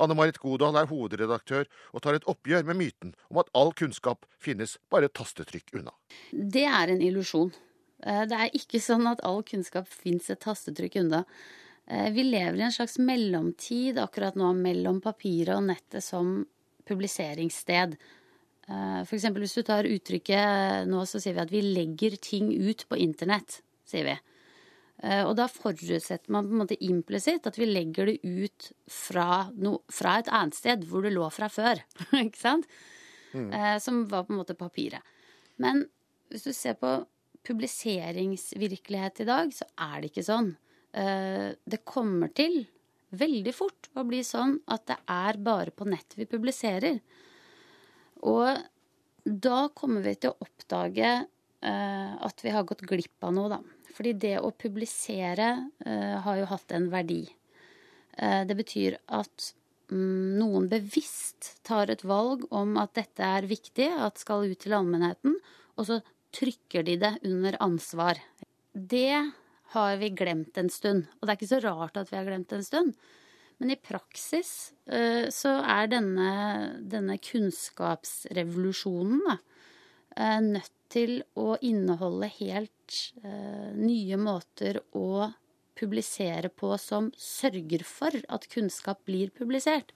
Anne 0.00 0.16
Marit 0.16 0.40
Godal 0.40 0.76
er 0.80 0.88
hovedredaktør 0.88 1.68
og 1.92 2.02
tar 2.04 2.16
et 2.16 2.26
oppgjør 2.28 2.64
med 2.68 2.80
myten 2.80 3.12
om 3.28 3.40
at 3.40 3.52
all 3.56 3.72
kunnskap 3.76 4.24
finnes 4.40 4.76
bare 4.92 5.10
et 5.10 5.16
tastetrykk 5.16 5.76
unna. 5.80 5.92
Det 6.32 6.64
er 6.68 6.92
en 6.92 7.04
illusjon. 7.04 7.52
Eh, 8.04 8.24
det 8.28 8.40
er 8.40 8.56
ikke 8.56 8.80
sånn 8.82 9.08
at 9.08 9.24
all 9.24 9.42
kunnskap 9.46 9.88
finnes 9.88 10.28
et 10.32 10.40
tastetrykk 10.44 11.00
unna. 11.04 11.24
Eh, 11.88 12.10
vi 12.12 12.24
lever 12.28 12.60
i 12.60 12.66
en 12.68 12.76
slags 12.76 12.98
mellomtid 12.98 14.00
akkurat 14.00 14.36
nå 14.36 14.52
mellom 14.56 15.00
papiret 15.04 15.56
og 15.56 15.68
nettet 15.68 16.04
som 16.04 16.38
publiseringssted. 16.88 17.96
Eh, 18.66 19.02
eksempel 19.02 19.44
hvis 19.44 19.56
du 19.58 19.62
tar 19.66 19.88
uttrykket 19.88 20.88
nå, 20.90 21.04
så 21.06 21.20
sier 21.22 21.36
vi 21.36 21.44
at 21.44 21.54
vi 21.54 21.62
legger 21.64 22.16
ting 22.22 22.50
ut 22.50 22.86
på 22.90 22.98
internett, 23.02 23.60
sier 23.86 24.08
vi. 24.08 24.16
Eh, 25.04 25.22
og 25.22 25.34
da 25.38 25.46
forutsetter 25.52 26.32
man 26.32 26.48
på 26.48 26.54
en 26.54 26.62
måte 26.64 26.80
implisitt 26.84 27.46
at 27.46 27.58
vi 27.60 27.68
legger 27.68 28.10
det 28.10 28.20
ut 28.24 28.70
fra, 28.90 29.46
no, 29.54 29.78
fra 29.92 30.18
et 30.22 30.30
annet 30.32 30.56
sted 30.56 30.86
hvor 30.88 31.04
det 31.06 31.14
lå 31.14 31.28
fra 31.34 31.50
før. 31.52 31.82
ikke 32.24 32.42
sant? 32.42 32.70
Mm. 33.36 33.50
som 33.84 33.98
var 34.08 34.22
på 34.24 34.32
en 34.32 34.38
måte 34.38 34.54
papiret. 34.56 35.04
Men 35.60 35.82
hvis 36.32 36.46
du 36.46 36.54
ser 36.56 36.78
på 36.80 36.92
publiseringsvirkelighet 37.46 39.20
i 39.20 39.28
dag, 39.28 39.52
så 39.54 39.66
er 39.76 40.00
det 40.00 40.10
ikke 40.10 40.24
sånn. 40.26 40.54
Eh, 40.96 41.52
det 41.54 41.84
kommer 41.86 42.32
til 42.36 42.64
veldig 43.16 43.52
fort 43.54 43.90
å 43.96 44.04
bli 44.08 44.22
sånn 44.26 44.58
at 44.72 44.86
det 44.90 44.98
er 45.12 45.38
bare 45.44 45.74
på 45.74 45.86
nett 45.88 46.16
vi 46.18 46.28
publiserer. 46.28 46.98
Og 48.24 48.60
da 49.26 49.66
kommer 49.74 50.04
vi 50.06 50.14
til 50.14 50.32
å 50.32 50.46
oppdage 50.46 51.10
eh, 51.10 52.12
at 52.14 52.44
vi 52.44 52.52
har 52.54 52.66
gått 52.68 52.86
glipp 52.86 53.26
av 53.26 53.34
noe, 53.34 53.50
da. 53.56 53.60
Fordi 53.96 54.12
det 54.20 54.36
å 54.44 54.52
publisere 54.52 55.48
eh, 55.84 56.16
har 56.22 56.40
jo 56.40 56.48
hatt 56.50 56.74
en 56.76 56.90
verdi. 56.92 57.24
Eh, 58.16 58.42
det 58.48 58.56
betyr 58.58 58.98
at 59.06 59.50
mm, 59.90 60.36
noen 60.38 60.68
bevisst 60.70 61.56
tar 61.66 61.90
et 61.92 62.04
valg 62.06 62.44
om 62.54 62.76
at 62.80 62.94
dette 62.98 63.24
er 63.24 63.48
viktig, 63.48 63.88
at 63.88 64.20
skal 64.22 64.46
ut 64.46 64.60
til 64.62 64.76
allmennheten, 64.76 65.38
og 65.76 65.88
så 65.88 66.00
trykker 66.36 66.84
de 66.86 66.96
det 67.00 67.12
under 67.24 67.56
ansvar. 67.64 68.20
Det 68.72 69.32
har 69.74 69.96
vi 70.00 70.10
glemt 70.14 70.58
en 70.60 70.70
stund. 70.70 71.06
Og 71.18 71.26
det 71.26 71.32
er 71.32 71.38
ikke 71.40 71.54
så 71.54 71.62
rart 71.64 71.96
at 71.98 72.12
vi 72.12 72.18
har 72.18 72.28
glemt 72.28 72.52
en 72.54 72.64
stund. 72.64 72.92
Men 73.56 73.70
i 73.72 73.76
praksis 73.80 74.72
eh, 74.84 75.28
så 75.32 75.48
er 75.64 75.86
denne, 75.88 76.30
denne 76.84 77.16
kunnskapsrevolusjonen 77.24 79.22
da, 79.24 79.38
eh, 80.16 80.40
nødt 80.44 80.72
til 80.92 81.22
å 81.40 81.56
inneholde 81.64 82.28
helt 82.36 83.12
eh, 83.24 83.72
nye 83.74 84.16
måter 84.20 84.80
å 84.96 85.32
publisere 85.76 86.48
på 86.52 86.76
som 86.80 87.10
sørger 87.20 87.84
for 87.84 88.12
at 88.32 88.48
kunnskap 88.52 89.04
blir 89.08 89.30
publisert. 89.36 89.92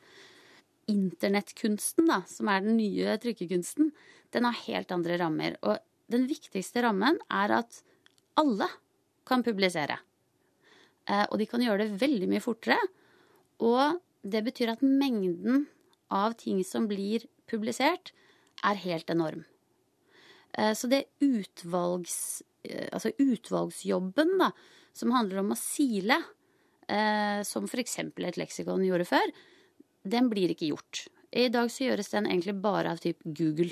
Internettkunsten, 0.91 2.09
da, 2.09 2.23
som 2.29 2.49
er 2.53 2.61
den 2.65 2.77
nye 2.81 3.19
trykkekunsten, 3.21 3.93
den 4.35 4.45
har 4.49 4.65
helt 4.65 4.93
andre 4.93 5.19
rammer. 5.21 5.57
Og 5.61 5.77
den 6.11 6.27
viktigste 6.29 6.83
rammen 6.85 7.21
er 7.29 7.51
at 7.61 7.83
alle 8.41 8.69
kan 9.29 9.45
publisere. 9.47 9.97
Og 11.31 11.39
de 11.41 11.47
kan 11.49 11.63
gjøre 11.65 11.87
det 11.87 12.01
veldig 12.03 12.29
mye 12.31 12.43
fortere. 12.45 12.79
Og 13.61 14.01
det 14.23 14.43
betyr 14.47 14.75
at 14.75 14.85
mengden 14.85 15.67
av 16.13 16.35
ting 16.41 16.63
som 16.67 16.89
blir 16.91 17.27
publisert, 17.51 18.13
er 18.67 18.77
helt 18.83 19.09
enorm. 19.13 19.45
Eh, 20.53 20.75
så 20.77 20.91
det 20.91 21.07
utvalgs, 21.25 22.43
eh, 22.65 22.89
altså 22.93 23.13
utvalgsjobben, 23.17 24.35
da, 24.43 24.51
som 24.93 25.15
handler 25.15 25.41
om 25.45 25.55
å 25.55 25.59
sile, 25.59 26.23
som 27.47 27.69
f.eks. 27.69 27.93
et 28.03 28.37
leksikon 28.41 28.83
gjorde 28.83 29.05
før, 29.07 29.31
den 30.03 30.27
blir 30.27 30.51
ikke 30.51 30.73
gjort. 30.73 31.05
I 31.31 31.45
dag 31.47 31.69
så 31.71 31.85
gjøres 31.85 32.11
den 32.11 32.27
egentlig 32.27 32.57
bare 32.65 32.91
av 32.91 32.99
type 32.99 33.23
Google. 33.23 33.71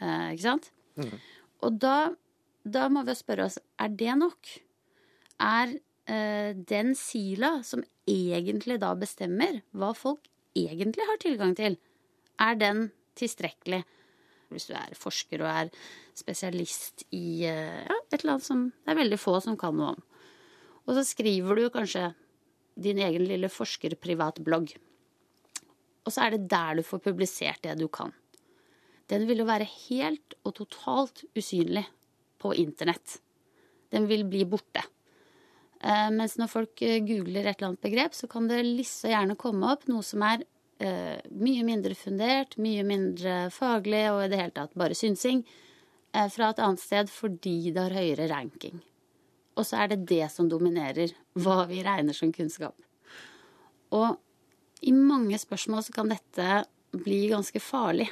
Ikke 0.00 0.46
sant? 0.46 0.70
Mm. 0.96 1.18
Og 1.66 1.76
da, 1.82 1.96
da 2.64 2.88
må 2.92 3.04
vi 3.04 3.16
spørre 3.18 3.46
oss 3.48 3.58
er 3.80 3.92
det 3.92 4.16
nok? 4.20 4.54
Er 5.40 5.74
eh, 6.10 6.52
den 6.54 6.94
sila 6.98 7.58
som 7.66 7.84
egentlig 8.10 8.80
da 8.82 8.92
bestemmer 8.98 9.62
hva 9.76 9.92
folk 9.96 10.26
egentlig 10.56 11.06
har 11.06 11.20
tilgang 11.22 11.54
til, 11.58 11.78
er 12.40 12.58
den 12.58 12.88
tilstrekkelig? 13.18 13.82
Hvis 14.50 14.66
du 14.66 14.74
er 14.74 14.96
forsker 14.98 15.44
og 15.44 15.50
er 15.50 15.68
spesialist 16.18 17.04
i 17.14 17.46
eh, 17.46 17.84
ja, 17.86 17.98
et 18.10 18.18
eller 18.18 18.34
annet 18.34 18.46
som 18.48 18.64
det 18.72 18.90
er 18.90 18.98
veldig 18.98 19.18
få 19.22 19.36
som 19.44 19.58
kan 19.58 19.76
noe 19.78 19.92
om. 19.94 20.00
Og 20.88 20.96
så 20.96 21.04
skriver 21.06 21.54
du 21.60 21.68
kanskje 21.70 22.08
din 22.80 22.98
egen 22.98 23.26
lille 23.28 23.50
forskerprivatblogg. 23.52 24.72
Og 26.02 26.10
så 26.10 26.24
er 26.24 26.34
det 26.34 26.48
der 26.50 26.80
du 26.80 26.82
får 26.86 27.04
publisert 27.04 27.62
det 27.62 27.76
du 27.78 27.86
kan. 27.92 28.10
Den 29.10 29.26
vil 29.28 29.42
jo 29.42 29.48
være 29.48 29.68
helt 29.88 30.36
og 30.46 30.56
totalt 30.58 31.24
usynlig 31.36 31.84
på 32.40 32.54
internett. 32.58 33.18
Den 33.90 34.06
vil 34.10 34.24
bli 34.30 34.44
borte. 34.48 34.82
Eh, 35.80 36.08
mens 36.12 36.36
når 36.36 36.50
folk 36.52 36.82
eh, 36.84 37.00
googler 37.04 37.46
et 37.46 37.56
eller 37.56 37.70
annet 37.70 37.84
begrep, 37.86 38.16
så 38.16 38.28
kan 38.30 38.48
det 38.50 38.60
lisse 38.66 39.08
gjerne 39.08 39.38
komme 39.40 39.70
opp 39.72 39.86
noe 39.88 40.04
som 40.04 40.24
er 40.26 40.44
eh, 40.82 41.16
mye 41.32 41.64
mindre 41.64 41.96
fundert, 41.96 42.58
mye 42.60 42.84
mindre 42.84 43.48
faglig 43.54 44.04
og 44.12 44.26
i 44.26 44.30
det 44.32 44.40
hele 44.42 44.56
tatt 44.56 44.76
bare 44.78 44.98
synsing 44.98 45.42
eh, 45.46 46.28
fra 46.28 46.50
et 46.50 46.60
annet 46.60 46.84
sted 46.84 47.12
fordi 47.12 47.72
det 47.72 47.86
har 47.86 47.96
høyere 47.96 48.28
ranking. 48.32 48.82
Og 49.56 49.66
så 49.66 49.82
er 49.82 49.92
det 49.92 50.04
det 50.08 50.26
som 50.32 50.48
dominerer 50.48 51.14
hva 51.40 51.64
vi 51.70 51.82
regner 51.84 52.16
som 52.16 52.32
kunnskap. 52.32 52.76
Og 53.96 54.20
i 54.86 54.92
mange 54.96 55.36
spørsmål 55.40 55.84
så 55.84 55.96
kan 55.96 56.12
dette 56.12 56.62
bli 56.96 57.26
ganske 57.32 57.60
farlig. 57.60 58.08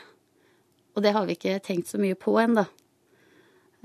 Og 0.97 1.05
det 1.05 1.15
har 1.15 1.29
vi 1.29 1.37
ikke 1.39 1.61
tenkt 1.65 1.89
så 1.89 2.01
mye 2.01 2.17
på 2.19 2.35
ennå. 2.41 2.65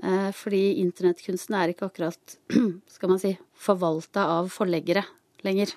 Eh, 0.02 0.30
fordi 0.36 0.80
internettkunsten 0.82 1.56
er 1.58 1.74
ikke 1.74 1.88
akkurat, 1.90 2.38
skal 2.96 3.12
man 3.12 3.22
si, 3.22 3.36
forvalta 3.54 4.26
av 4.40 4.50
forleggere 4.54 5.06
lenger. 5.46 5.76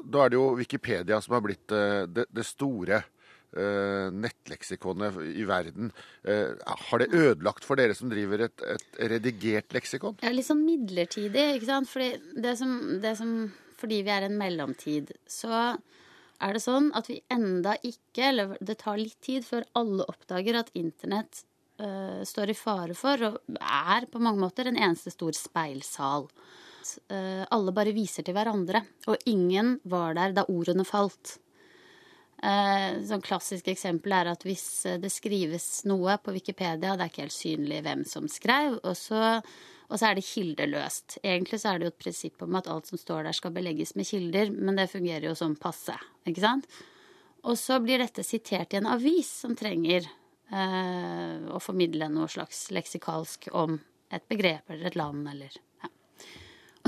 Da 0.00 0.24
er 0.24 0.32
det 0.32 0.38
jo 0.38 0.50
Wikipedia 0.58 1.20
som 1.24 1.36
har 1.36 1.44
blitt 1.44 1.72
eh, 1.76 2.04
det, 2.08 2.26
det 2.32 2.44
store 2.48 3.00
uh, 3.02 4.06
nettleksikonet 4.14 5.16
i 5.34 5.44
verden. 5.48 5.90
Har 6.90 7.02
det 7.02 7.10
ødelagt 7.10 7.66
for 7.66 7.80
dere 7.80 7.96
som 7.98 8.12
driver 8.12 8.46
et, 8.46 8.62
et 8.62 9.00
redigert 9.10 9.74
leksikon? 9.74 10.20
Ja, 10.22 10.30
litt 10.32 10.46
sånn 10.46 10.62
midlertidig, 10.62 11.46
ikke 11.56 11.68
sant. 11.68 11.90
Fordi, 11.90 12.12
det 12.38 12.54
som, 12.60 12.76
det 13.02 13.16
som, 13.18 13.34
fordi 13.80 14.00
vi 14.06 14.14
er 14.14 14.28
en 14.28 14.38
mellomtid, 14.38 15.10
så 15.28 15.74
er 16.40 16.56
det 16.56 16.62
sånn 16.64 16.88
at 16.96 17.10
vi 17.10 17.18
enda 17.32 17.74
ikke, 17.82 18.30
eller 18.30 18.54
det 18.64 18.78
tar 18.80 19.00
litt 19.00 19.18
tid 19.24 19.44
før 19.44 19.66
alle 19.76 20.06
oppdager 20.08 20.62
at 20.62 20.70
internett 20.78 21.42
står 22.26 22.52
i 22.52 22.56
fare 22.58 22.96
for, 22.98 23.22
og 23.28 23.58
er 23.60 24.08
på 24.10 24.22
mange 24.22 24.42
måter 24.42 24.68
en 24.68 24.78
eneste 24.78 25.12
stor 25.14 25.36
speilsal. 25.36 26.28
Uh, 27.12 27.44
alle 27.52 27.74
bare 27.76 27.94
viser 27.96 28.24
til 28.26 28.34
hverandre, 28.36 28.82
og 29.08 29.28
ingen 29.30 29.78
var 29.88 30.16
der 30.18 30.36
da 30.36 30.46
ordene 30.48 30.86
falt. 30.88 31.38
Et 32.40 33.02
sånn 33.04 33.20
klassisk 33.20 33.66
eksempel 33.68 34.14
er 34.16 34.30
at 34.30 34.46
hvis 34.48 34.64
det 35.02 35.10
skrives 35.12 35.82
noe 35.84 36.14
på 36.24 36.32
Wikipedia, 36.32 36.94
det 36.96 37.04
er 37.04 37.10
ikke 37.12 37.26
helt 37.26 37.36
synlig 37.36 37.82
hvem 37.84 38.06
som 38.08 38.30
skrev, 38.32 38.78
og 38.80 38.96
så 38.96 39.42
og 39.90 39.98
så 39.98 40.06
er 40.06 40.18
det 40.18 40.26
kildeløst. 40.26 41.18
Egentlig 41.26 41.58
så 41.60 41.72
er 41.72 41.80
det 41.80 41.88
jo 41.88 41.92
et 41.94 42.04
prinsipp 42.04 42.44
om 42.46 42.56
at 42.58 42.68
alt 42.70 42.86
som 42.86 43.00
står 43.00 43.26
der 43.26 43.36
skal 43.36 43.54
belegges 43.54 43.96
med 43.98 44.06
kilder, 44.06 44.52
men 44.54 44.78
det 44.78 44.90
fungerer 44.92 45.26
jo 45.26 45.34
som 45.38 45.56
passe, 45.58 45.96
ikke 46.30 46.44
sant? 46.44 46.68
Og 47.42 47.58
så 47.58 47.80
blir 47.82 47.98
dette 48.02 48.22
sitert 48.26 48.74
i 48.74 48.78
en 48.78 48.90
avis 48.92 49.30
som 49.42 49.56
trenger 49.58 50.06
eh, 50.52 51.46
å 51.50 51.60
formidle 51.62 52.10
noe 52.12 52.28
slags 52.30 52.68
leksikalsk 52.74 53.50
om 53.56 53.78
et 54.10 54.26
begrep 54.30 54.70
eller 54.70 54.90
et 54.90 54.98
land 54.98 55.28
eller 55.30 55.54
ja. 55.54 55.90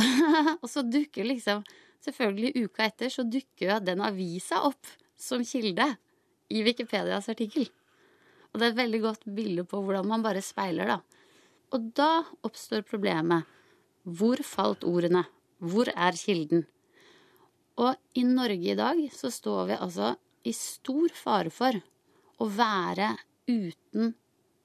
Og 0.62 0.68
så 0.70 0.84
dukker 0.86 1.28
liksom 1.28 1.64
Selvfølgelig 2.02 2.64
uka 2.66 2.88
etter 2.88 3.12
så 3.14 3.22
dukker 3.22 3.68
jo 3.68 3.74
den 3.86 4.00
avisa 4.02 4.64
opp 4.66 4.88
som 5.14 5.44
kilde 5.46 5.84
i 6.50 6.64
Wikipedias 6.66 7.28
artikkel. 7.30 7.68
Og 8.50 8.58
det 8.58 8.66
er 8.66 8.72
et 8.72 8.80
veldig 8.80 9.00
godt 9.04 9.28
bilde 9.36 9.64
på 9.68 9.78
hvordan 9.78 10.08
man 10.10 10.24
bare 10.24 10.42
speiler, 10.42 10.90
da. 10.90 10.98
Og 11.72 11.86
da 11.96 12.24
oppstår 12.42 12.82
problemet. 12.88 13.46
Hvor 14.02 14.42
falt 14.42 14.82
ordene? 14.82 15.22
Hvor 15.62 15.88
er 15.94 16.18
kilden? 16.18 16.66
Og 17.78 17.94
i 18.18 18.26
Norge 18.26 18.74
i 18.74 18.76
dag 18.76 18.98
så 19.14 19.30
står 19.32 19.70
vi 19.70 19.78
altså 19.78 20.12
i 20.42 20.52
stor 20.56 21.14
fare 21.14 21.54
for 21.54 21.78
å 22.42 22.48
være 22.50 23.14
uten 23.50 24.12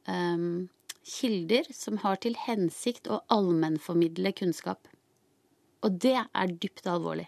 um, 0.07 0.67
kilder 1.07 1.67
som 1.73 2.01
har 2.03 2.19
til 2.23 2.37
hensikt 2.47 3.09
å 3.11 3.21
allmennformidle 3.33 4.33
kunnskap. 4.37 4.89
Og 5.85 5.97
det 6.01 6.17
er 6.17 6.53
dypt 6.59 6.87
alvorlig. 6.89 7.27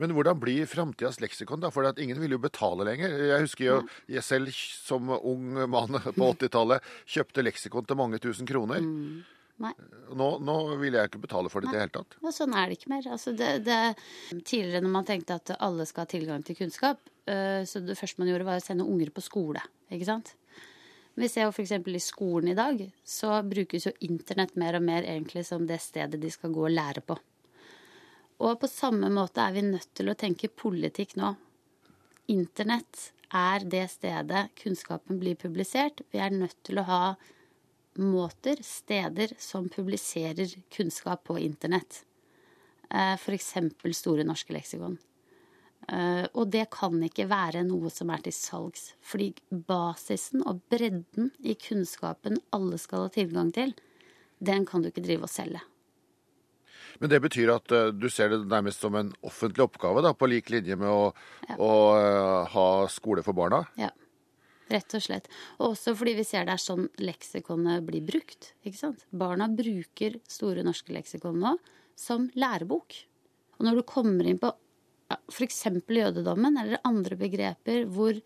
Men 0.00 0.14
hvordan 0.14 0.38
blir 0.40 0.66
framtidas 0.66 1.20
leksikon, 1.22 1.60
da? 1.62 1.70
For 1.74 1.86
ingen 2.02 2.18
vil 2.22 2.34
jo 2.36 2.40
betale 2.42 2.86
lenger. 2.86 3.14
Jeg 3.28 3.44
husker 3.44 3.66
jo 3.66 3.76
jeg 4.10 4.26
selv 4.26 4.54
som 4.54 5.10
ung 5.16 5.54
mann 5.70 5.98
på 6.06 6.30
80-tallet 6.32 6.94
kjøpte 7.16 7.44
leksikon 7.44 7.86
til 7.86 7.98
mange 7.98 8.20
tusen 8.22 8.48
kroner. 8.48 8.82
Mm. 8.82 9.22
Nå, 9.54 10.28
nå, 10.42 10.54
vil 10.80 10.96
jeg 10.98 11.10
ikke 11.10 11.20
betale 11.22 11.50
for 11.50 11.62
det 11.62 11.70
i 11.70 11.74
det 11.76 11.82
hele 11.84 11.94
tatt. 11.94 12.16
Og 12.24 12.34
sånn 12.34 12.56
er 12.58 12.70
det 12.70 12.78
ikke 12.78 12.90
mer. 12.90 13.06
Altså 13.14 13.34
det, 13.38 13.50
det, 13.68 13.80
tidligere 14.42 14.82
når 14.82 14.94
man 14.96 15.06
tenkte 15.06 15.38
at 15.38 15.54
alle 15.62 15.86
skal 15.86 16.06
ha 16.06 16.10
tilgang 16.10 16.42
til 16.46 16.58
kunnskap, 16.58 17.02
uh, 17.30 17.62
så 17.68 17.82
det 17.84 17.98
første 17.98 18.22
man 18.22 18.32
gjorde 18.32 18.48
var 18.48 18.62
å 18.62 18.64
sende 18.64 18.86
unger 18.88 19.14
på 19.14 19.22
skole. 19.24 19.62
ikke 19.94 20.10
sant? 20.10 20.34
Vi 21.14 21.28
ser 21.30 21.46
jo 21.46 21.52
f.eks. 21.54 21.72
i 21.72 22.00
skolen 22.02 22.50
i 22.50 22.56
dag, 22.58 22.80
så 23.04 23.36
brukes 23.46 23.86
jo 23.86 23.92
internett 24.02 24.56
mer 24.58 24.80
og 24.80 24.82
mer 24.82 25.06
egentlig 25.06 25.44
som 25.46 25.66
det 25.66 25.78
stedet 25.82 26.18
de 26.20 26.30
skal 26.32 26.50
gå 26.54 26.64
og 26.66 26.74
lære 26.74 27.04
på. 27.06 27.16
Og 28.42 28.58
på 28.60 28.70
samme 28.70 29.10
måte 29.14 29.44
er 29.44 29.54
vi 29.54 29.62
nødt 29.62 29.92
til 29.94 30.10
å 30.10 30.16
tenke 30.18 30.50
politikk 30.50 31.14
nå. 31.20 31.36
Internett 32.34 33.12
er 33.34 33.62
det 33.70 33.84
stedet 33.92 34.48
kunnskapen 34.58 35.20
blir 35.22 35.38
publisert. 35.38 36.02
Vi 36.10 36.18
er 36.18 36.34
nødt 36.34 36.58
til 36.66 36.82
å 36.82 36.88
ha 36.88 37.00
måter, 38.02 38.58
steder, 38.66 39.36
som 39.38 39.68
publiserer 39.70 40.50
kunnskap 40.74 41.24
på 41.30 41.38
internett. 41.38 42.04
eh, 42.90 43.14
f.eks. 43.14 43.54
Store 43.92 44.24
norske 44.24 44.52
leksikon. 44.52 44.98
Eh, 45.88 46.24
og 46.32 46.48
det 46.54 46.68
kan 46.72 46.96
ikke 47.04 47.26
være 47.28 47.64
noe 47.66 47.90
som 47.92 48.12
er 48.14 48.22
til 48.24 48.34
salgs, 48.36 48.92
fordi 49.04 49.32
basisen 49.68 50.44
og 50.48 50.62
bredden 50.72 51.32
i 51.44 51.56
kunnskapen 51.60 52.40
alle 52.56 52.78
skal 52.80 53.06
ha 53.06 53.12
tilgang 53.12 53.52
til, 53.54 53.74
den 54.44 54.64
kan 54.68 54.82
du 54.82 54.90
ikke 54.90 55.04
drive 55.04 55.28
og 55.28 55.32
selge. 55.32 55.60
Men 57.02 57.10
det 57.10 57.20
betyr 57.24 57.50
at 57.56 57.72
uh, 57.74 57.90
du 57.90 58.06
ser 58.12 58.30
det 58.30 58.44
nærmest 58.46 58.84
som 58.84 58.94
en 58.94 59.10
offentlig 59.26 59.64
oppgave, 59.66 60.02
da, 60.04 60.14
på 60.14 60.28
lik 60.30 60.50
linje 60.54 60.76
med 60.78 60.88
å, 60.88 61.10
Ja. 61.48 61.56
å 61.58 61.70
uh, 61.98 62.52
ha 62.52 62.66
skole 62.92 63.24
for 63.26 63.34
barna? 63.36 63.64
Ja, 63.80 63.90
rett 64.70 64.94
og 64.94 65.02
slett. 65.02 65.26
Og 65.58 65.72
også 65.72 65.96
fordi 65.98 66.14
vi 66.20 66.26
ser 66.28 66.46
det 66.46 66.54
er 66.54 66.62
sånn 66.62 66.86
leksikonet 67.02 67.82
blir 67.84 68.04
brukt. 68.06 68.52
ikke 68.62 68.78
sant? 68.78 69.02
Barna 69.10 69.50
bruker 69.50 70.20
Store 70.30 70.62
norske 70.66 70.94
leksikon 70.94 71.40
nå 71.42 71.56
som 71.98 72.30
lærebok. 72.38 72.94
Og 73.58 73.66
når 73.66 73.80
du 73.80 73.88
kommer 73.90 74.26
inn 74.30 74.40
på 74.42 74.54
f.eks. 75.12 75.64
jødedommen 75.88 76.58
eller 76.60 76.82
andre 76.86 77.16
begreper 77.18 77.84
hvor, 77.90 78.16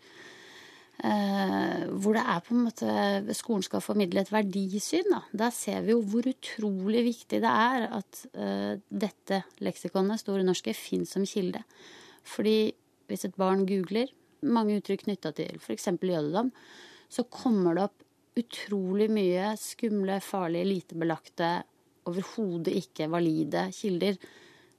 eh, 1.03 1.85
hvor 1.89 2.17
det 2.17 2.23
er 2.23 2.43
på 2.45 2.55
en 2.55 2.65
måte 2.67 3.37
skolen 3.37 3.65
skal 3.65 3.83
formidle 3.83 4.23
et 4.23 4.33
verdisyn, 4.33 5.09
da, 5.11 5.21
Der 5.31 5.55
ser 5.55 5.81
vi 5.85 5.95
jo 5.95 6.01
hvor 6.01 6.27
utrolig 6.29 7.03
viktig 7.07 7.41
det 7.43 7.53
er 7.53 7.87
at 7.99 8.25
eh, 8.33 8.75
dette 8.89 9.43
leksikonet, 9.59 10.19
Store 10.19 10.43
norske, 10.43 10.73
fins 10.73 11.15
som 11.15 11.25
kilde. 11.25 11.63
Fordi 12.23 12.71
hvis 13.09 13.25
et 13.25 13.35
barn 13.35 13.65
googler 13.67 14.11
mange 14.41 14.77
uttrykk 14.79 15.07
knytta 15.07 15.33
til 15.35 15.57
f.eks. 15.59 15.89
jødedom, 15.99 16.51
så 17.09 17.25
kommer 17.25 17.75
det 17.75 17.87
opp 17.89 18.05
utrolig 18.39 19.09
mye 19.11 19.55
skumle, 19.59 20.19
farlige, 20.23 20.67
lite 20.69 20.95
belagte, 20.95 21.49
overhodet 22.07 22.71
ikke 22.79 23.09
valide 23.11 23.65
kilder 23.75 24.15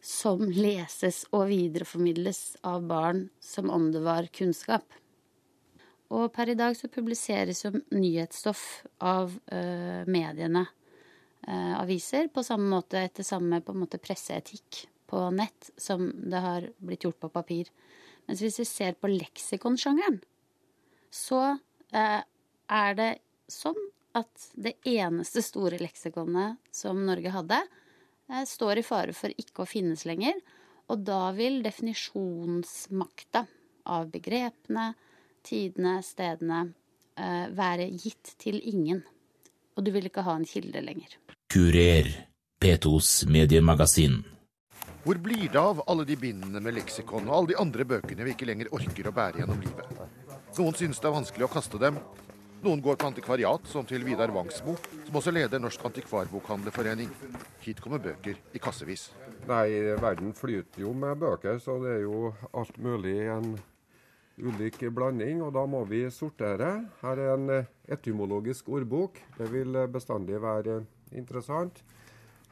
som 0.00 0.42
leses 0.50 1.22
og 1.36 1.48
videreformidles 1.50 2.56
av 2.66 2.86
barn 2.88 3.26
som 3.40 3.70
om 3.70 3.90
det 3.92 4.02
var 4.04 4.30
kunnskap. 4.32 4.86
Og 6.10 6.32
per 6.34 6.50
i 6.50 6.58
dag 6.58 6.74
så 6.74 6.90
publiseres 6.90 7.64
jo 7.64 7.74
nyhetsstoff 7.94 8.84
av 8.98 9.34
uh, 9.52 10.02
mediene, 10.10 10.66
Uh, 11.48 11.80
aviser, 11.80 12.26
på 12.28 12.42
samme 12.44 12.68
måte 12.68 13.00
etter 13.00 13.24
samme 13.24 13.62
på 13.64 13.72
en 13.72 13.80
måte 13.80 13.98
presseetikk 13.98 14.82
på 15.08 15.22
nett 15.32 15.70
som 15.80 16.10
det 16.28 16.42
har 16.44 16.66
blitt 16.84 17.06
gjort 17.06 17.16
på 17.22 17.30
papir. 17.32 17.70
Mens 18.28 18.42
hvis 18.44 18.58
vi 18.60 18.66
ser 18.68 18.98
på 19.00 19.08
leksikonsjangeren, 19.08 20.18
så 21.08 21.40
uh, 21.56 22.20
er 22.68 22.98
det 22.98 23.08
sånn 23.48 23.80
at 24.20 24.50
det 24.52 24.76
eneste 24.84 25.40
store 25.42 25.80
leksikonet 25.80 26.60
som 26.76 27.00
Norge 27.08 27.32
hadde, 27.32 27.62
står 28.46 28.80
i 28.80 28.86
fare 28.86 29.14
for 29.16 29.32
ikke 29.38 29.64
å 29.64 29.68
finnes 29.68 30.06
lenger. 30.08 30.38
Og 30.90 31.04
da 31.06 31.30
vil 31.36 31.60
definisjonsmakta 31.62 33.44
av 33.90 34.10
begrepene, 34.10 34.90
tidene, 35.46 36.00
stedene 36.04 36.64
eh, 37.16 37.46
være 37.54 37.86
gitt 37.94 38.34
til 38.42 38.58
ingen. 38.66 39.04
Og 39.78 39.86
du 39.86 39.92
vil 39.94 40.10
ikke 40.10 40.24
ha 40.26 40.34
en 40.38 40.48
kilde 40.48 40.82
lenger. 40.84 41.14
Kurer, 41.50 42.10
P2s 42.60 43.24
mediemagasin. 43.30 44.20
Hvor 45.00 45.16
blir 45.22 45.46
det 45.48 45.60
av 45.60 45.80
alle 45.88 46.04
de 46.04 46.16
bindene 46.20 46.60
med 46.60 46.76
leksikon 46.76 47.30
og 47.30 47.36
alle 47.36 47.52
de 47.54 47.60
andre 47.62 47.86
bøkene 47.88 48.26
vi 48.26 48.34
ikke 48.34 48.50
lenger 48.50 48.68
orker 48.76 49.08
å 49.08 49.14
bære 49.16 49.40
gjennom 49.40 49.62
livet? 49.62 50.02
Noen 50.58 50.76
synes 50.76 51.00
det 51.00 51.08
er 51.08 51.14
vanskelig 51.14 51.46
å 51.46 51.52
kaste 51.54 51.80
dem. 51.80 51.96
Noen 52.60 52.82
går 52.84 52.98
på 53.00 53.08
antikvariat, 53.08 53.64
som 53.72 53.86
til 53.88 54.02
Vidar 54.04 54.28
Vangsmo, 54.34 54.74
som 55.06 55.14
også 55.16 55.32
leder 55.32 55.62
Norsk 55.62 55.80
antikvarbokhandlerforening. 55.88 57.08
Hit 57.64 57.78
kommer 57.80 58.02
bøker 58.04 58.36
i 58.36 58.60
kassevis. 58.60 59.06
Nei, 59.48 59.96
verden 59.96 60.34
flyter 60.36 60.82
jo 60.82 60.92
med 60.92 61.22
bøker, 61.22 61.56
så 61.56 61.78
det 61.80 61.94
er 61.94 62.02
jo 62.04 62.34
alt 62.52 62.76
mulig 62.76 63.14
i 63.22 63.30
en 63.32 63.54
ulik 64.36 64.76
blanding. 64.92 65.40
Og 65.40 65.54
da 65.56 65.64
må 65.64 65.86
vi 65.88 66.02
sortere. 66.12 66.68
Her 67.00 67.22
er 67.24 67.32
en 67.38 67.48
etymologisk 67.88 68.68
ordbok. 68.68 69.16
Det 69.38 69.48
vil 69.54 69.80
bestandig 69.88 70.42
være 70.44 70.82
interessant. 71.16 71.80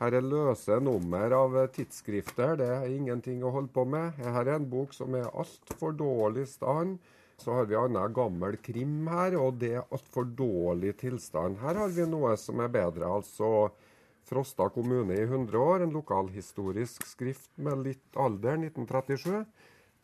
Her 0.00 0.16
er 0.16 0.24
løse 0.24 0.80
nummer 0.80 1.36
av 1.36 1.60
tidsskrifter. 1.76 2.56
Det 2.56 2.72
er 2.78 2.88
ingenting 2.96 3.44
å 3.44 3.52
holde 3.52 3.74
på 3.76 3.84
med. 3.84 4.16
Her 4.24 4.46
er 4.46 4.56
en 4.56 4.72
bok 4.72 4.96
som 4.96 5.20
er 5.20 5.28
altfor 5.28 5.92
dårlig 6.00 6.48
stand. 6.48 6.96
Så 7.38 7.54
har 7.54 7.68
vi 7.70 7.76
annen 7.78 8.14
gammel 8.14 8.56
krim 8.62 9.06
her, 9.06 9.36
og 9.38 9.60
det 9.62 9.76
er 9.78 9.92
altfor 9.94 10.26
dårlig 10.26 10.96
tilstand. 11.04 11.60
Her 11.62 11.78
har 11.78 11.92
vi 11.94 12.06
noe 12.10 12.34
som 12.40 12.60
er 12.64 12.72
bedre. 12.74 13.06
altså 13.06 13.70
Frosta 14.28 14.66
kommune 14.68 15.14
i 15.14 15.22
100 15.24 15.56
år, 15.56 15.82
en 15.82 15.94
lokalhistorisk 15.94 17.06
skrift 17.08 17.48
med 17.56 17.86
litt 17.86 18.18
alder, 18.18 18.58
1937. 18.60 19.46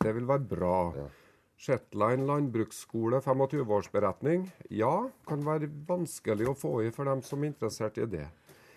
Det 0.01 0.13
vil 0.15 0.25
være 0.31 0.47
bra. 0.49 0.77
Shetland 1.61 2.25
landbruksskole 2.27 3.19
25-årsberetning. 3.21 4.47
Ja, 4.73 5.09
kan 5.27 5.45
være 5.45 5.69
vanskelig 5.87 6.49
å 6.49 6.57
få 6.57 6.73
i 6.87 6.89
for 6.95 7.07
dem 7.07 7.21
som 7.23 7.43
er 7.43 7.51
interessert 7.53 7.99
i 8.01 8.07
det. 8.09 8.25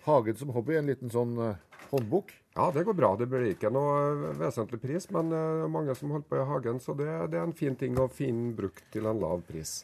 Hagen 0.05 0.37
som 0.37 0.53
hobby, 0.55 0.77
en 0.77 0.91
liten 0.91 1.11
sånn 1.11 1.33
eh, 1.43 1.59
håndbok. 1.89 2.31
Ja, 2.59 2.65
det 2.75 2.83
går 2.83 2.97
bra. 2.97 3.13
Det 3.15 3.29
blir 3.31 3.45
ikke 3.53 3.71
noe 3.71 3.99
eh, 4.11 4.33
vesentlig 4.41 4.81
pris, 4.83 5.07
men 5.15 5.31
det 5.31 5.39
er 5.39 5.69
mange 5.71 5.95
som 5.95 6.11
holder 6.11 6.27
på 6.27 6.39
i 6.41 6.47
hagen, 6.49 6.81
så 6.83 6.95
det, 6.99 7.07
det 7.31 7.39
er 7.39 7.45
en 7.47 7.55
fin 7.55 7.77
ting 7.79 7.95
å 8.03 8.09
finne 8.11 8.51
brukt 8.57 8.83
til 8.91 9.07
en 9.07 9.21
lav 9.21 9.45
pris. 9.47 9.77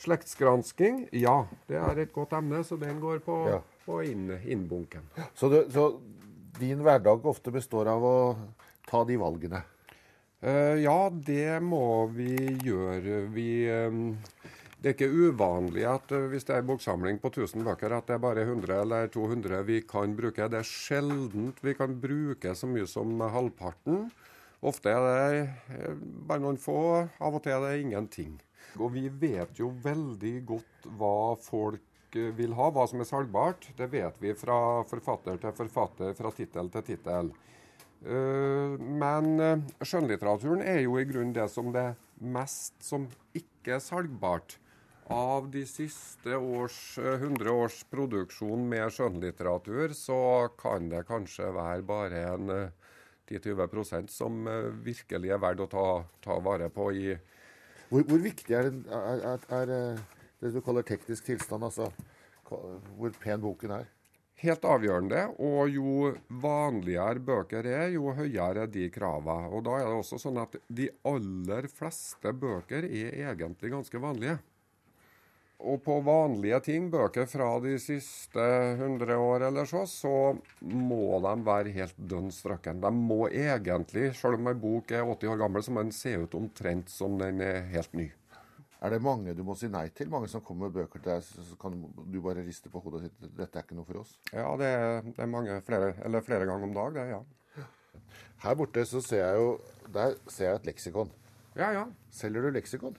Slektsgransking, 0.00 1.02
ja, 1.12 1.42
det 1.68 1.76
er 1.76 1.98
et 2.00 2.14
godt 2.14 2.32
emne, 2.38 2.62
så 2.64 2.78
den 2.80 3.02
går 3.02 3.20
på, 3.26 3.36
Ja. 3.50 3.58
på 3.84 3.98
inn, 4.08 4.30
innbunken. 4.48 5.04
Så, 5.36 5.50
det, 5.52 5.66
så 5.74 5.90
din 6.56 6.80
hverdag 6.86 7.26
ofte 7.28 7.52
består 7.52 7.90
av 7.92 8.06
å 8.08 8.16
ta 8.88 9.04
de 9.04 9.18
valgene? 9.20 9.60
Uh, 10.40 10.80
ja, 10.80 11.10
det 11.12 11.60
må 11.60 12.06
vi 12.16 12.32
gjøre. 12.64 13.26
Vi, 13.34 13.50
eh, 13.68 13.92
det 14.80 14.88
er 14.88 14.94
ikke 14.94 15.28
uvanlig 15.28 15.82
at 15.84 16.12
eh, 16.16 16.26
hvis 16.32 16.46
det 16.48 16.54
er 16.56 16.62
en 16.62 16.70
boksamling 16.70 17.18
på 17.20 17.28
1000 17.28 17.66
bøker, 17.66 17.92
at 17.92 18.06
det 18.08 18.16
er 18.16 18.22
bare 18.22 18.46
100 18.46 18.78
eller 18.80 19.10
200 19.12 19.58
vi 19.68 19.82
kan 19.84 20.14
bruke. 20.16 20.46
Det 20.48 20.56
er 20.62 20.68
sjeldent 20.68 21.60
vi 21.60 21.74
kan 21.76 21.98
bruke 22.00 22.54
så 22.56 22.68
mye 22.68 22.86
som 22.88 23.12
halvparten. 23.20 24.06
Ofte 24.64 24.94
er 24.94 25.04
det 25.04 25.42
eh, 25.76 25.98
bare 26.28 26.40
noen 26.40 26.60
få, 26.60 26.78
av 27.20 27.36
og 27.36 27.44
til 27.44 27.58
er 27.58 27.66
det 27.66 27.82
ingenting. 27.82 28.38
Og 28.78 28.94
vi 28.94 29.04
vet 29.20 29.60
jo 29.60 29.68
veldig 29.84 30.32
godt 30.48 30.88
hva 30.96 31.36
folk 31.44 32.16
eh, 32.16 32.32
vil 32.40 32.56
ha, 32.56 32.70
hva 32.72 32.88
som 32.88 33.04
er 33.04 33.10
salgbart. 33.10 33.68
Det 33.76 33.90
vet 33.92 34.16
vi 34.24 34.32
fra 34.32 34.80
forfatter 34.88 35.42
til 35.44 35.56
forfatter, 35.60 36.16
fra 36.16 36.32
tittel 36.36 36.72
til 36.72 36.88
tittel. 36.88 37.32
Men 38.00 39.26
skjønnlitteraturen 39.84 40.62
er 40.64 40.78
jo 40.86 40.94
i 40.96 41.04
grunnen 41.04 41.34
det 41.36 41.44
som 41.52 41.66
det 41.74 41.90
mest 42.16 42.78
som 42.80 43.04
ikke 43.36 43.74
er 43.76 43.82
salgbart. 43.84 44.56
Av 45.10 45.50
de 45.50 45.66
siste 45.66 46.36
års, 46.36 46.98
eh, 46.98 47.18
100 47.18 47.50
års 47.50 47.80
produksjon 47.90 48.68
med 48.68 48.92
skjønnlitteratur, 48.94 49.90
så 49.98 50.48
kan 50.54 50.86
det 50.88 51.00
kanskje 51.08 51.48
være 51.50 51.82
bare 51.82 52.20
en 52.28 52.52
eh, 52.54 52.92
10-20% 53.26 54.12
som 54.14 54.46
eh, 54.46 54.68
virkelig 54.86 55.32
er 55.34 55.40
verdt 55.42 55.64
å 55.64 55.66
ta, 55.72 55.86
ta 56.22 56.36
vare 56.38 56.68
på 56.70 56.92
i 56.94 57.16
Hvor, 57.90 58.04
hvor 58.06 58.22
viktig 58.22 58.54
er, 58.54 58.70
er, 58.86 59.24
er, 59.32 59.46
er 59.58 59.72
eh, 59.74 60.04
det 60.38 60.52
du 60.54 60.60
kaller 60.62 60.86
teknisk 60.86 61.26
tilstand, 61.26 61.66
altså 61.66 61.90
hvor 62.46 63.10
pen 63.22 63.42
boken 63.42 63.74
er? 63.80 63.90
Helt 64.40 64.64
avgjørende. 64.64 65.24
Og 65.42 65.74
jo 65.74 66.12
vanligere 66.42 67.18
bøker 67.22 67.66
er, 67.66 67.88
jo 67.94 68.14
høyere 68.16 68.64
er 68.64 68.70
de 68.72 68.86
kravene. 68.94 69.50
Og 69.50 69.66
da 69.66 69.76
er 69.78 69.90
det 69.90 69.98
også 69.98 70.18
sånn 70.22 70.40
at 70.42 70.56
de 70.66 70.88
aller 71.06 71.68
fleste 71.70 72.32
bøker 72.32 72.86
er 72.86 73.18
egentlig 73.34 73.74
ganske 73.74 74.02
vanlige. 74.02 74.38
Og 75.60 75.82
på 75.84 75.98
vanlige 76.00 76.60
ting, 76.64 76.86
bøker 76.92 77.26
fra 77.28 77.50
de 77.60 77.74
siste 77.82 78.44
100 78.78 79.12
år 79.20 79.44
eller 79.50 79.68
så, 79.68 79.82
så 79.88 80.12
må 80.64 81.18
de 81.20 81.34
være 81.44 81.74
helt 81.74 81.98
dønn 82.10 82.30
strøkken. 82.32 82.80
De 82.80 82.92
må 82.96 83.26
egentlig, 83.28 84.06
selv 84.16 84.38
om 84.38 84.48
en 84.48 84.62
bok 84.62 84.94
er 84.96 85.04
80 85.04 85.34
år 85.34 85.42
gammel, 85.42 85.64
så 85.64 85.74
må 85.74 85.84
den 85.84 85.92
se 85.92 86.14
ut 86.22 86.36
omtrent 86.38 86.88
som 86.92 87.18
den 87.20 87.42
er 87.44 87.68
helt 87.74 87.92
ny. 87.92 88.08
Er 88.80 88.94
det 88.94 89.02
mange 89.04 89.34
du 89.36 89.42
må 89.44 89.52
si 89.60 89.68
nei 89.68 89.84
til? 89.92 90.08
Mange 90.08 90.30
som 90.32 90.40
kommer 90.40 90.70
med 90.70 90.78
bøker 90.78 91.02
til 91.02 91.10
deg, 91.10 91.26
så 91.50 91.58
kan 91.60 91.76
du 91.76 92.16
bare 92.24 92.46
riste 92.46 92.72
på 92.72 92.80
hodet 92.80 93.02
si 93.04 93.28
dette 93.36 93.60
er 93.60 93.66
ikke 93.66 93.76
noe 93.76 93.88
for 93.88 94.00
oss? 94.00 94.14
Ja, 94.32 94.46
det 94.56 94.70
er, 94.78 95.04
det 95.04 95.20
er 95.20 95.28
mange, 95.28 95.58
flere, 95.66 95.92
eller 96.06 96.24
flere 96.24 96.48
ganger 96.48 96.70
om 96.70 96.72
dag, 96.78 96.96
det, 96.96 97.06
ja. 97.12 97.20
Her 98.40 98.56
borte 98.56 98.86
så 98.88 99.02
ser 99.04 99.20
jeg 99.20 99.36
jo 99.36 99.48
Der 99.92 100.14
ser 100.32 100.46
jeg 100.46 100.60
et 100.60 100.68
leksikon. 100.70 101.10
Ja, 101.58 101.72
ja. 101.74 101.84
Selger 102.14 102.46
du 102.46 102.54
leksikon? 102.54 102.96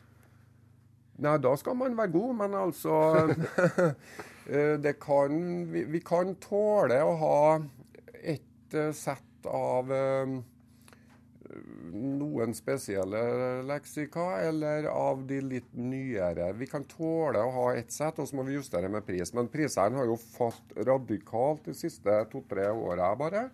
Nei, 1.21 1.35
da 1.43 1.55
skal 1.59 1.75
man 1.77 1.97
være 1.97 2.13
god, 2.13 2.35
men 2.39 2.53
altså 2.57 2.95
eh, 4.47 4.77
Det 4.81 4.95
kan 5.01 5.41
vi, 5.73 5.83
vi 5.91 5.99
kan 6.05 6.35
tåle 6.41 7.01
å 7.03 7.17
ha 7.19 7.41
et 8.21 8.77
eh, 8.77 8.93
sett 8.95 9.49
av 9.49 9.91
eh, 9.91 10.39
noen 11.91 12.53
spesielle 12.55 13.21
leksika, 13.67 14.25
eller 14.47 14.87
av 14.91 15.25
de 15.27 15.41
litt 15.43 15.73
nyere. 15.75 16.51
Vi 16.57 16.67
kan 16.69 16.85
tåle 16.87 17.41
å 17.43 17.51
ha 17.57 17.65
ett 17.75 17.91
sett, 17.91 18.19
og 18.19 18.29
så 18.29 18.37
må 18.37 18.45
vi 18.47 18.55
justere 18.55 18.89
med 18.91 19.05
pris. 19.07 19.33
Men 19.35 19.51
prisene 19.51 19.99
har 19.99 20.07
jo 20.07 20.17
falt 20.21 20.75
radikalt 20.77 21.67
de 21.67 21.75
siste 21.77 22.21
to-tre 22.31 22.69
åra 22.71 23.11
bare. 23.19 23.49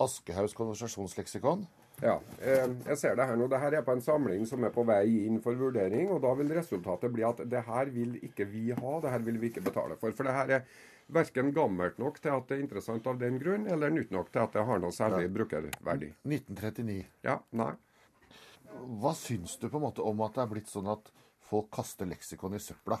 Aschehougs 0.00 0.56
konversasjonsleksikon. 0.56 1.66
Ja, 2.02 2.20
eh, 2.38 2.68
jeg 2.86 2.98
ser 3.00 3.16
det 3.18 3.26
her 3.26 3.38
nå. 3.38 3.48
Dette 3.50 3.80
er 3.80 3.86
på 3.86 3.94
en 3.96 4.04
samling 4.04 4.44
som 4.46 4.62
er 4.66 4.70
på 4.74 4.84
vei 4.86 5.24
inn 5.24 5.40
for 5.42 5.58
vurdering. 5.58 6.10
og 6.14 6.22
Da 6.22 6.34
vil 6.38 6.52
resultatet 6.54 7.12
bli 7.14 7.26
at 7.26 7.42
det 7.50 7.64
her 7.66 7.90
vil 7.94 8.14
ikke 8.22 8.46
vi 8.46 8.70
ha, 8.70 8.92
det 9.02 9.10
her 9.14 9.26
vil 9.26 9.40
vi 9.42 9.50
ikke 9.50 9.64
betale 9.66 9.98
for. 9.98 10.14
For 10.14 10.28
det 10.28 10.36
her 10.36 10.54
er 10.58 10.64
verken 11.12 11.50
gammelt 11.56 11.98
nok 11.98 12.20
til 12.22 12.36
at 12.36 12.48
det 12.48 12.58
er 12.58 12.62
interessant 12.62 13.06
av 13.10 13.18
den 13.18 13.40
grunn, 13.42 13.66
eller 13.66 13.90
nytt 13.90 14.12
nok 14.14 14.30
til 14.30 14.44
at 14.44 14.54
det 14.54 14.66
har 14.70 14.82
noe 14.82 14.94
særlig 14.94 15.26
ja. 15.26 15.34
brukerverdi. 15.40 16.12
1939. 16.28 16.98
Ja, 17.26 17.38
nei. 17.58 17.72
Hva 19.02 19.14
syns 19.16 19.56
du 19.58 19.66
på 19.68 19.80
en 19.80 19.88
måte 19.88 20.04
om 20.06 20.20
at 20.22 20.36
det 20.36 20.44
er 20.44 20.52
blitt 20.52 20.70
sånn 20.70 20.90
at 20.92 21.10
folk 21.48 21.70
kaster 21.74 22.06
leksikon 22.06 22.54
i 22.54 22.62
søpla? 22.62 23.00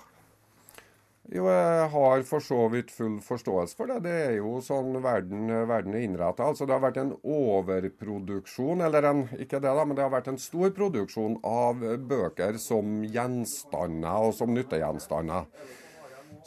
Jo, 1.28 1.44
jeg 1.52 1.88
har 1.92 2.22
for 2.24 2.40
så 2.40 2.62
vidt 2.72 2.88
full 2.94 3.18
forståelse 3.20 3.76
for 3.76 3.90
det. 3.90 3.98
Det 4.06 4.12
er 4.30 4.36
jo 4.38 4.62
sånn 4.64 4.94
verden, 5.04 5.50
verden 5.68 5.96
er 5.98 6.06
innretta. 6.06 6.46
Altså, 6.48 6.64
det 6.64 6.72
har 6.72 6.84
vært 6.86 7.00
en 7.02 7.10
overproduksjon, 7.20 8.80
eller 8.86 9.04
en, 9.10 9.26
ikke 9.36 9.60
det 9.60 9.74
da, 9.76 9.84
men 9.84 9.98
det 9.98 10.06
har 10.06 10.14
vært 10.14 10.30
en 10.32 10.40
stor 10.40 10.72
produksjon 10.76 11.36
av 11.44 11.84
bøker 12.08 12.56
som 12.62 13.02
gjenstander 13.04 14.30
og 14.30 14.32
som 14.38 14.54
nyttegjenstander. 14.56 15.50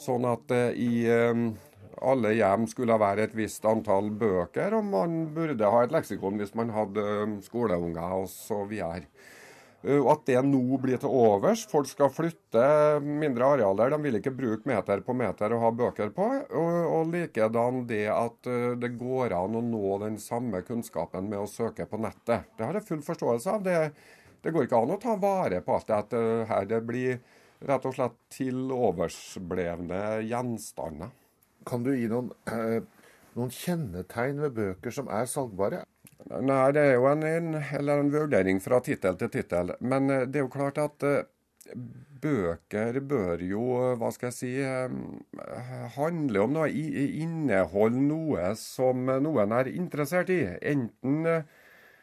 Sånn 0.02 0.26
at 0.26 0.50
eh, 0.50 0.74
i 0.74 1.06
eh, 1.06 1.44
alle 2.02 2.32
hjem 2.34 2.66
skulle 2.70 2.98
være 2.98 3.28
et 3.28 3.36
visst 3.38 3.62
antall 3.68 4.10
bøker, 4.18 4.74
og 4.80 4.88
man 4.90 5.28
burde 5.36 5.70
ha 5.74 5.84
et 5.84 5.94
leksikon 5.94 6.42
hvis 6.42 6.56
man 6.58 6.72
hadde 6.74 7.04
um, 7.22 7.38
skoleunger 7.44 8.18
osv. 8.18 8.74
Eh, 9.82 9.98
og 9.98 10.10
at 10.14 10.24
det 10.30 10.38
nå 10.46 10.78
blir 10.82 11.00
til 11.02 11.10
overs. 11.10 11.64
Folk 11.70 11.90
skal 11.90 12.12
flytte 12.14 12.64
mindre 13.02 13.52
arealer. 13.56 13.92
De 13.94 14.00
vil 14.04 14.18
ikke 14.20 14.34
bruke 14.36 14.68
meter 14.70 15.02
på 15.04 15.16
meter 15.18 15.56
og 15.56 15.64
ha 15.64 15.72
bøker 15.82 16.12
på. 16.14 16.28
Og, 16.58 16.80
og 16.96 17.12
likedan 17.12 17.84
det 17.90 18.06
at 18.14 18.50
eh, 18.50 18.72
det 18.80 18.94
går 19.00 19.36
an 19.38 19.58
å 19.58 19.64
nå 19.66 19.98
den 20.04 20.18
samme 20.22 20.62
kunnskapen 20.66 21.30
med 21.30 21.42
å 21.42 21.50
søke 21.50 21.88
på 21.90 22.00
nettet. 22.02 22.50
Det 22.56 22.66
har 22.66 22.78
jeg 22.78 22.88
full 22.88 23.04
forståelse 23.06 23.56
av. 23.56 23.66
Det, 23.66 23.78
det 24.42 24.54
går 24.54 24.68
ikke 24.68 24.82
an 24.82 24.96
å 24.96 25.00
ta 25.02 25.16
vare 25.20 25.62
på 25.64 25.78
alt 25.78 26.12
det 26.14 26.24
her. 26.50 26.68
Det 26.70 26.82
blir 26.86 27.22
rett 27.62 27.84
og 27.86 27.94
slett 27.94 28.18
til 28.32 28.70
oversblevne 28.74 30.22
gjenstander. 30.26 31.12
Kan 31.66 31.84
du 31.86 31.92
gi 31.94 32.08
noen, 32.10 32.32
eh, 32.50 32.80
noen 33.38 33.52
kjennetegn 33.54 34.42
ved 34.42 34.56
bøker 34.56 34.94
som 34.94 35.10
er 35.10 35.28
salgbare? 35.30 35.84
Nei, 36.30 36.70
det 36.74 36.82
er 36.86 36.94
jo 36.96 37.08
en, 37.10 37.24
en, 37.26 37.54
en 37.90 38.10
vurdering 38.12 38.60
fra 38.62 38.78
tittel 38.84 39.18
til 39.20 39.30
tittel. 39.32 39.74
Men 39.80 40.10
eh, 40.10 40.26
det 40.28 40.40
er 40.40 40.46
jo 40.46 40.52
klart 40.52 40.78
at 40.82 41.06
uh, 41.06 41.24
bøker 42.22 43.00
bør 43.08 43.42
jo, 43.42 43.64
hva 43.98 44.12
skal 44.14 44.30
jeg 44.30 44.36
si, 44.36 44.52
handle 45.96 46.44
om 46.44 46.54
noe, 46.54 46.68
inneholde 46.70 48.04
noe 48.06 48.52
som 48.60 49.08
noen 49.24 49.54
er 49.56 49.70
interessert 49.72 50.30
i. 50.30 50.44
Enten 50.62 51.26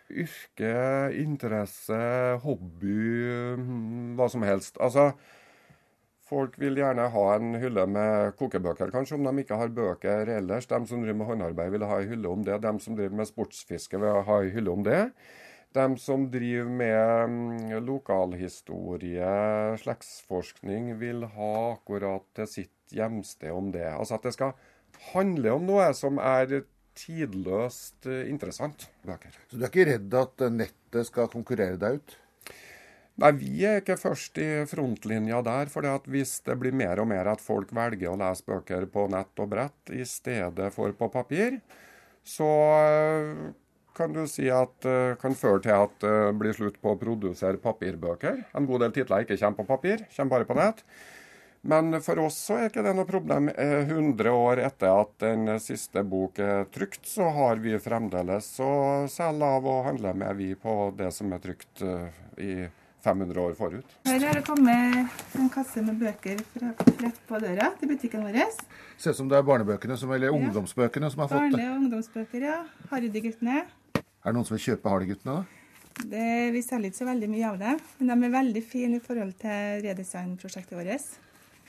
yrke, 0.09 0.73
interesse, 1.21 1.99
hobby, 2.43 2.97
hm, 3.55 4.15
hva 4.17 4.27
som 4.31 4.43
helst. 4.47 4.79
Altså, 4.81 5.11
Folk 6.29 6.59
vil 6.61 6.77
gjerne 6.77 7.07
ha 7.09 7.25
en 7.33 7.55
hylle 7.57 7.83
med 7.89 8.35
kokebøker, 8.37 8.91
kanskje, 8.93 9.17
om 9.17 9.25
de 9.25 9.41
ikke 9.41 9.57
har 9.57 9.71
bøker 9.73 10.29
ellers. 10.35 10.67
De 10.69 10.77
som 10.85 11.01
driver 11.01 11.17
med 11.17 11.29
håndarbeid, 11.31 11.71
vil 11.73 11.85
ha 11.89 11.97
en 11.97 12.11
hylle 12.11 12.29
om 12.29 12.43
det. 12.45 12.59
De 12.61 12.73
som 12.83 12.97
driver 12.97 13.17
med 13.17 13.29
sportsfiske, 13.29 13.97
vil 13.97 14.19
ha 14.27 14.35
en 14.43 14.51
hylle 14.53 14.75
om 14.75 14.85
det. 14.85 14.99
De 15.73 15.85
som 16.01 16.27
driver 16.29 16.69
med 16.69 17.33
mm, 17.33 17.73
lokalhistorie, 17.85 19.33
slektsforskning, 19.81 20.95
vil 21.01 21.25
ha 21.33 21.53
akkurat 21.73 22.25
til 22.37 22.49
sitt 22.49 22.93
hjemsted 22.93 23.53
om 23.53 23.73
det. 23.73 23.87
Altså 23.89 24.19
at 24.19 24.29
det 24.29 24.35
skal 24.37 24.53
handle 25.13 25.57
om 25.57 25.65
noe 25.65 25.89
som 25.97 26.21
er 26.21 26.61
tidløst 26.99 28.09
eh, 28.09 28.25
interessant. 28.29 28.89
Bøker. 29.05 29.33
Så 29.49 29.57
du 29.57 29.63
er 29.63 29.71
ikke 29.71 29.89
redd 29.95 30.17
at 30.21 30.49
nettet 30.53 31.09
skal 31.09 31.29
konkurrere 31.33 31.77
deg 31.81 32.01
ut? 32.01 32.17
Nei, 33.19 33.33
Vi 33.35 33.65
er 33.67 33.81
ikke 33.81 33.97
først 33.99 34.37
i 34.39 34.47
frontlinja 34.69 35.41
der. 35.43 35.67
for 35.67 35.83
Hvis 36.07 36.39
det 36.45 36.55
blir 36.59 36.71
mer 36.71 36.99
og 36.99 37.07
mer 37.07 37.27
at 37.27 37.41
folk 37.41 37.73
velger 37.75 38.13
å 38.13 38.19
lese 38.19 38.45
bøker 38.47 38.85
på 38.87 39.09
nett 39.11 39.39
og 39.39 39.49
brett 39.49 39.91
i 39.91 40.05
stedet 40.05 40.71
for 40.73 40.91
på 40.93 41.09
papir, 41.11 41.59
så 42.23 42.47
eh, 42.79 43.51
kan 43.93 44.13
du 44.13 44.25
si 44.27 44.47
at 44.47 44.85
eh, 44.85 45.17
kan 45.19 45.35
føre 45.35 45.59
til 45.59 45.75
at 45.75 45.99
det 45.99 46.39
blir 46.39 46.55
slutt 46.55 46.79
på 46.79 46.93
å 46.93 46.99
produsere 46.99 47.59
papirbøker. 47.59 48.45
En 48.55 48.65
god 48.65 48.85
del 48.85 48.95
titler 48.95 49.25
ikke 49.25 49.37
kommer 49.37 49.57
på 49.57 49.67
papir, 49.67 50.05
kommer 50.15 50.37
bare 50.37 50.47
på 50.47 50.55
nett. 50.55 50.83
Men 51.61 51.99
for 51.99 52.23
oss 52.23 52.37
så 52.39 52.55
er 52.55 52.69
ikke 52.69 52.85
det 52.87 52.95
noe 52.95 53.09
problem. 53.09 53.51
100 53.51 54.23
eh, 54.23 54.31
år 54.31 54.63
etter 54.63 54.95
at 54.95 55.15
den 55.19 55.57
siste 55.59 56.07
bok 56.07 56.39
er 56.39 56.69
trykt, 56.71 57.03
så 57.03 57.27
har 57.35 57.59
vi 57.59 57.75
fremdeles 57.83 58.53
å 58.63 58.73
selge 59.11 59.55
av 59.59 59.67
og 59.67 59.87
handle 59.91 60.15
med 60.23 60.39
vi 60.39 60.53
på 60.55 60.93
det 60.95 61.11
som 61.11 61.35
er 61.35 61.43
trykt 61.43 61.83
i 62.39 62.53
500 63.03 63.41
år 63.41 63.53
forut. 63.55 63.93
Her 64.07 64.25
har 64.27 64.39
det 64.39 64.43
kommet 64.47 65.37
en 65.39 65.51
kasse 65.53 65.83
med 65.85 65.99
bøker 66.01 66.41
fra, 66.53 66.71
rett 67.03 67.21
på 67.29 67.39
døra 67.39 67.69
til 67.79 67.93
butikken 67.93 68.25
vår. 68.27 68.41
Ser 68.99 69.15
ut 69.15 69.19
som 69.21 69.29
det 69.31 69.37
er 69.39 69.45
barnebøkene, 69.47 69.95
som, 69.99 70.11
eller 70.15 70.35
ungdomsbøkene 70.35 71.11
som 71.13 71.23
har 71.23 71.31
fått 71.31 71.45
det. 71.45 71.53
Barne- 71.55 71.69
og 71.71 71.85
ungdomsbøker, 71.85 72.43
ja. 72.43 72.57
Hardy-guttene. 72.91 73.63
Er 73.95 74.27
det 74.27 74.35
noen 74.35 74.47
som 74.49 74.57
vil 74.57 74.65
kjøpe 74.65 74.91
Hardy-guttene, 74.91 75.39
da? 75.39 75.55
Det, 75.99 76.27
vi 76.55 76.61
selger 76.63 76.91
ikke 76.91 77.01
så 77.01 77.07
veldig 77.09 77.27
mye 77.31 77.47
av 77.49 77.57
det, 77.59 77.73
men 77.99 78.11
de 78.11 78.27
er 78.27 78.35
veldig 78.35 78.63
fine 78.63 78.99
i 78.99 79.03
forhold 79.03 79.33
til 79.41 79.81
redesignprosjektet 79.83 80.77
vårt. 80.79 81.09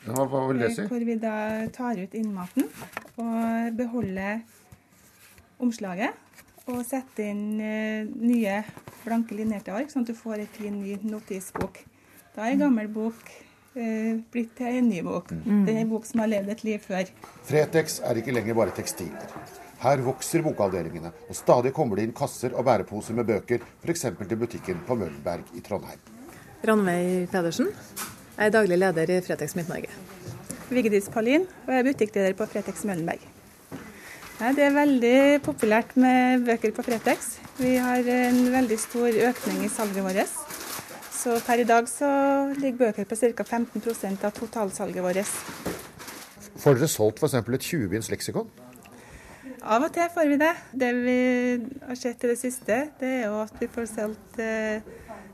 Ja, 0.06 0.14
hva 0.16 0.42
vil 0.48 0.62
det 0.62 0.70
si? 0.76 0.86
Hvor 0.88 1.02
vi 1.04 1.16
da 1.20 1.34
tar 1.74 1.98
ut 2.00 2.14
innmaten 2.16 2.68
og 3.20 3.74
beholder 3.76 4.40
omslaget 5.60 6.16
og 6.72 6.86
sette 6.86 7.26
inn 7.26 7.60
uh, 7.60 8.08
nye 8.20 8.62
blanke 9.04 9.36
linjerte 9.36 9.74
ark, 9.74 9.92
sånn 9.92 10.06
at 10.06 10.12
du 10.12 10.18
får 10.18 10.42
en 10.42 10.50
fin 10.54 10.76
ny 10.76 10.98
notisbok. 11.08 11.80
Da 12.34 12.46
er 12.46 12.54
en 12.54 12.66
gammel 12.66 12.90
bok 12.92 13.30
eh, 13.74 14.20
blitt 14.32 14.52
til 14.58 14.78
en 14.80 14.90
ny 14.90 15.00
bok. 15.06 15.32
Mm. 15.32 15.64
Det 15.66 15.74
er 15.74 15.80
en 15.82 15.90
bok 15.90 16.06
som 16.08 16.22
har 16.22 16.30
levd 16.30 16.52
et 16.54 16.62
liv 16.66 16.84
før. 16.84 17.10
Fretex 17.48 17.98
er 18.06 18.20
ikke 18.20 18.34
lenger 18.36 18.58
bare 18.58 18.74
tekstiler. 18.76 19.34
Her 19.80 20.02
vokser 20.04 20.44
bokavdelingene, 20.44 21.12
og 21.28 21.36
stadig 21.36 21.72
kommer 21.76 21.96
det 21.96 22.06
inn 22.06 22.14
kasser 22.16 22.52
og 22.52 22.66
bæreposer 22.68 23.16
med 23.16 23.28
bøker, 23.30 23.64
f.eks. 23.80 24.06
til 24.20 24.40
butikken 24.40 24.82
på 24.86 24.96
Møllenberg 25.00 25.54
i 25.56 25.64
Trondheim. 25.64 26.02
Ranveig 26.68 27.30
Pedersen. 27.32 27.70
Jeg 28.36 28.50
er 28.50 28.54
daglig 28.54 28.76
leder 28.76 29.16
i 29.16 29.20
Fretex 29.24 29.56
Midt-Norge. 29.56 29.88
Vigdis 30.70 31.08
Paulin, 31.10 31.48
og 31.66 31.72
jeg 31.72 31.82
er 31.82 31.88
butikkleder 31.88 32.36
på 32.36 32.46
Fretex 32.52 32.84
Møllenberg. 32.84 33.24
Nei, 34.40 34.54
det 34.56 34.62
er 34.64 34.70
veldig 34.72 35.16
populært 35.44 35.90
med 36.00 36.46
bøker 36.46 36.72
på 36.72 36.80
Fretex. 36.86 37.34
Vi 37.58 37.74
har 37.76 38.06
en 38.08 38.38
veldig 38.54 38.78
stor 38.80 39.18
økning 39.28 39.66
i 39.66 39.68
salget 39.68 40.00
vårt. 40.00 40.32
Så 41.12 41.34
per 41.44 41.60
i 41.60 41.66
dag 41.68 41.84
så 41.92 42.08
ligger 42.56 42.86
bøker 42.86 43.04
på 43.04 43.18
ca. 43.20 43.44
15 43.44 44.16
av 44.24 44.32
totalsalget 44.32 45.04
vårt. 45.04 45.34
Får 46.56 46.80
dere 46.80 46.88
solgt 46.88 47.20
f.eks. 47.20 47.36
et 47.36 47.68
20-binds 47.68 48.08
leksikon? 48.14 48.48
Av 49.60 49.84
og 49.84 49.92
til 49.92 50.08
får 50.14 50.32
vi 50.32 50.40
det. 50.40 50.54
Det 50.72 50.90
vi 50.96 51.20
har 51.84 52.00
sett 52.00 52.24
i 52.24 52.32
det 52.32 52.40
siste, 52.40 52.80
det 52.96 53.14
er 53.18 53.26
jo 53.28 53.42
at 53.44 53.60
vi 53.60 53.68
får 53.68 53.92
solgt 53.92 54.40
eh, 54.40 54.80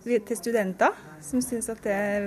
til 0.02 0.42
studenter 0.42 0.98
som 1.22 1.38
syns 1.38 1.70
at 1.70 1.86
det 1.86 1.94
er 1.94 2.26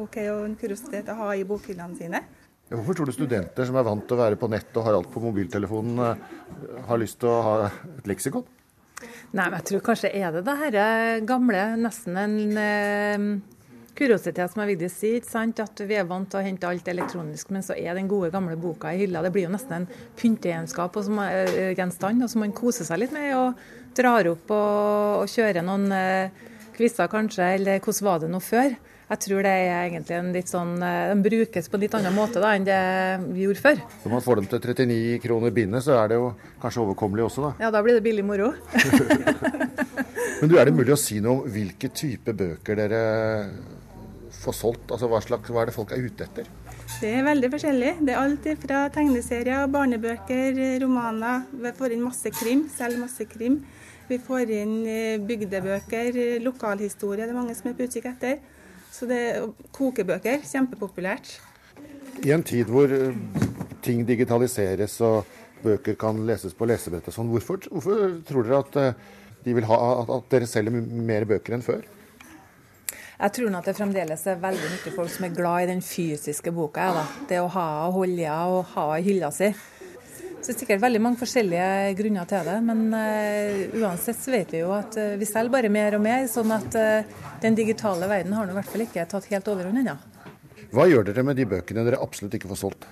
OK 0.00 0.16
og 0.30 0.46
en 0.46 0.56
kuriositet 0.56 1.12
å 1.12 1.20
ha 1.26 1.34
i 1.36 1.44
bokhyllene 1.44 2.00
sine. 2.00 2.24
Hvorfor 2.70 2.96
tror 2.96 3.10
du 3.10 3.14
studenter 3.14 3.66
som 3.66 3.76
er 3.80 3.86
vant 3.86 4.04
til 4.06 4.14
å 4.14 4.22
være 4.22 4.38
på 4.38 4.48
nett 4.50 4.76
og 4.78 4.86
har 4.86 4.98
alt 5.00 5.10
på 5.10 5.22
mobiltelefonen, 5.24 6.02
eh, 6.06 6.82
har 6.86 7.02
lyst 7.02 7.18
til 7.20 7.30
å 7.32 7.40
ha 7.42 7.54
et 7.66 8.06
leksikon? 8.06 8.46
Nei, 9.32 9.46
men 9.48 9.56
jeg 9.58 9.66
tror 9.70 9.86
kanskje 9.90 10.12
er 10.14 10.32
det 10.34 10.44
det 10.46 10.58
her 10.60 11.24
gamle, 11.26 11.64
nesten 11.80 12.18
en 12.20 12.36
eh, 12.60 13.26
kuriositet 14.00 14.52
som 14.52 14.62
jeg 14.62 14.76
vil 14.78 14.92
si, 14.92 15.12
ikke 15.18 15.28
sant? 15.28 15.60
At 15.62 15.82
vi 15.86 15.96
er 15.98 16.08
vant 16.08 16.28
til 16.30 16.40
å 16.40 16.44
hente 16.44 16.68
alt 16.68 16.88
elektronisk, 16.88 17.50
men 17.54 17.64
så 17.66 17.76
er 17.76 17.98
den 17.98 18.08
gode, 18.10 18.30
gamle 18.32 18.56
boka 18.60 18.94
i 18.94 19.02
hylla. 19.02 19.22
Det 19.24 19.32
blir 19.34 19.48
jo 19.48 19.54
nesten 19.54 19.80
en 19.80 19.88
pyntegjenskap 20.20 20.96
og 20.96 21.06
som, 21.06 21.18
eh, 21.26 21.74
gjenstand, 21.76 22.22
og 22.22 22.30
som 22.30 22.44
man 22.44 22.56
koser 22.56 22.88
seg 22.88 23.02
litt 23.02 23.12
med. 23.12 23.34
Og 23.36 23.96
drar 23.96 24.30
opp 24.30 24.50
og, 24.50 25.24
og 25.24 25.28
kjører 25.28 25.66
noen 25.66 25.90
eh, 25.92 26.30
quizer 26.76 27.10
kanskje, 27.12 27.54
eller 27.58 27.80
hvordan 27.80 28.06
var 28.06 28.22
det 28.22 28.30
nå 28.30 28.40
før? 28.40 28.78
Jeg 29.10 29.18
tror 29.24 29.42
det 29.42 29.50
er 29.50 29.88
egentlig 29.88 30.14
en 30.14 30.28
litt 30.30 30.50
sånn 30.50 30.76
eh, 30.86 31.08
Den 31.10 31.22
brukes 31.24 31.66
på 31.66 31.78
en 31.78 31.82
litt 31.82 31.94
annen 31.98 32.14
måte 32.14 32.42
da 32.42 32.52
enn 32.54 32.66
det 32.68 32.78
vi 33.32 33.42
gjorde 33.48 33.62
før. 33.64 33.80
Når 34.04 34.12
man 34.12 34.22
får 34.22 34.38
dem 34.38 34.46
til 34.52 34.62
39 34.62 35.16
kroner 35.24 35.54
bindet, 35.56 35.82
så 35.86 35.96
er 35.98 36.12
det 36.12 36.20
jo 36.20 36.28
kanskje 36.62 36.84
overkommelig 36.84 37.26
også, 37.26 37.48
da? 37.48 37.50
Ja, 37.66 37.72
da 37.74 37.82
blir 37.82 37.98
det 37.98 38.04
billig 38.06 38.22
moro. 38.26 38.52
Men 40.40 40.48
du, 40.48 40.54
er 40.56 40.70
det 40.70 40.76
mulig 40.76 40.94
å 40.94 41.00
si 41.00 41.18
noe 41.20 41.40
om 41.40 41.50
hvilke 41.50 41.90
type 41.92 42.32
bøker 42.38 42.78
dere 42.78 43.00
får 44.40 44.56
solgt? 44.56 44.86
Altså 44.94 45.10
hva, 45.10 45.20
slags, 45.24 45.50
hva 45.50 45.64
er 45.64 45.72
det 45.72 45.74
folk 45.74 45.90
er 45.96 46.06
ute 46.06 46.28
etter? 46.28 46.46
Det 47.00 47.10
er 47.10 47.26
veldig 47.26 47.50
forskjellig. 47.50 47.90
Det 48.06 48.14
er 48.14 48.22
alt 48.22 48.46
fra 48.62 48.84
tegneserier, 48.94 49.66
barnebøker, 49.74 50.62
romaner. 50.84 51.44
Vi 51.50 51.74
får 51.82 51.96
inn 51.96 52.06
masse 52.06 52.30
krim, 52.38 52.64
selv 52.72 53.02
masse 53.02 53.26
krim. 53.28 53.58
Vi 54.06 54.22
får 54.22 54.54
inn 54.54 54.78
eh, 54.86 55.18
bygdebøker, 55.26 56.22
lokalhistorie. 56.46 57.26
Det 57.26 57.34
er 57.34 57.38
mange 57.42 57.58
som 57.58 57.70
er 57.70 57.76
på 57.78 57.90
utkikk 57.90 58.08
etter. 58.14 58.40
Så 58.90 59.06
det 59.08 59.22
kokebøker, 59.76 60.42
kjempepopulært. 60.46 61.36
I 62.26 62.34
en 62.34 62.42
tid 62.44 62.68
hvor 62.68 62.90
eh, 62.92 63.14
ting 63.84 64.02
digitaliseres 64.08 64.98
og 65.06 65.24
bøker 65.62 65.96
kan 66.00 66.18
leses 66.28 66.56
på 66.56 66.68
lesebrett 66.68 67.08
og 67.08 67.14
sånn. 67.14 67.30
Hvorfor, 67.32 67.62
hvorfor, 67.70 68.18
tror 68.28 68.46
dere 68.46 68.60
at 68.64 68.78
eh, 68.80 69.16
de 69.46 69.56
vil 69.56 69.68
ha 69.70 69.78
at 70.02 70.28
dere 70.32 70.48
selger 70.50 70.74
mer 70.74 71.28
bøker 71.28 71.56
enn 71.56 71.64
før? 71.64 71.86
Jeg 73.20 73.34
tror 73.36 73.56
at 73.58 73.66
det 73.68 73.76
fremdeles 73.76 74.22
er 74.32 74.38
veldig 74.40 74.68
mye 74.72 74.94
folk 74.94 75.10
som 75.12 75.26
er 75.26 75.34
glad 75.36 75.64
i 75.64 75.72
den 75.74 75.82
fysiske 75.84 76.52
boka. 76.56 76.86
Da. 76.96 77.04
det 77.28 77.40
å 77.42 77.50
ha 77.52 77.66
og 77.88 77.98
holde 77.98 78.24
i 78.24 78.30
og 78.30 78.72
ha 78.74 78.86
i 78.96 79.04
hylla 79.04 79.28
si. 79.34 79.52
Så 80.40 80.48
det 80.48 80.54
er 80.54 80.60
sikkert 80.62 80.80
veldig 80.80 81.00
mange 81.04 81.20
forskjellige 81.20 81.96
grunner 81.98 82.28
til 82.28 82.46
det, 82.48 82.54
men 82.64 82.78
uh, 82.96 83.74
uansett 83.76 84.16
så 84.16 84.32
vet 84.32 84.54
vi 84.54 84.62
jo 84.62 84.70
at 84.72 84.94
uh, 84.96 85.18
vi 85.20 85.26
selger 85.28 85.52
bare 85.52 85.68
mer 85.68 85.98
og 85.98 86.00
mer. 86.00 86.22
Sånn 86.32 86.54
at 86.56 86.76
uh, 86.80 87.26
den 87.42 87.58
digitale 87.58 88.08
verden 88.08 88.32
har 88.32 88.48
nå 88.48 88.54
i 88.54 88.56
hvert 88.56 88.70
fall 88.72 88.84
ikke 88.86 89.04
tatt 89.10 89.28
helt 89.28 89.50
overhånd 89.52 89.82
ennå. 89.82 89.98
Hva 90.72 90.86
gjør 90.88 91.04
dere 91.10 91.26
med 91.28 91.36
de 91.36 91.44
bøkene 91.50 91.84
dere 91.84 92.00
absolutt 92.00 92.38
ikke 92.38 92.48
får 92.54 92.60
solgt? 92.62 92.88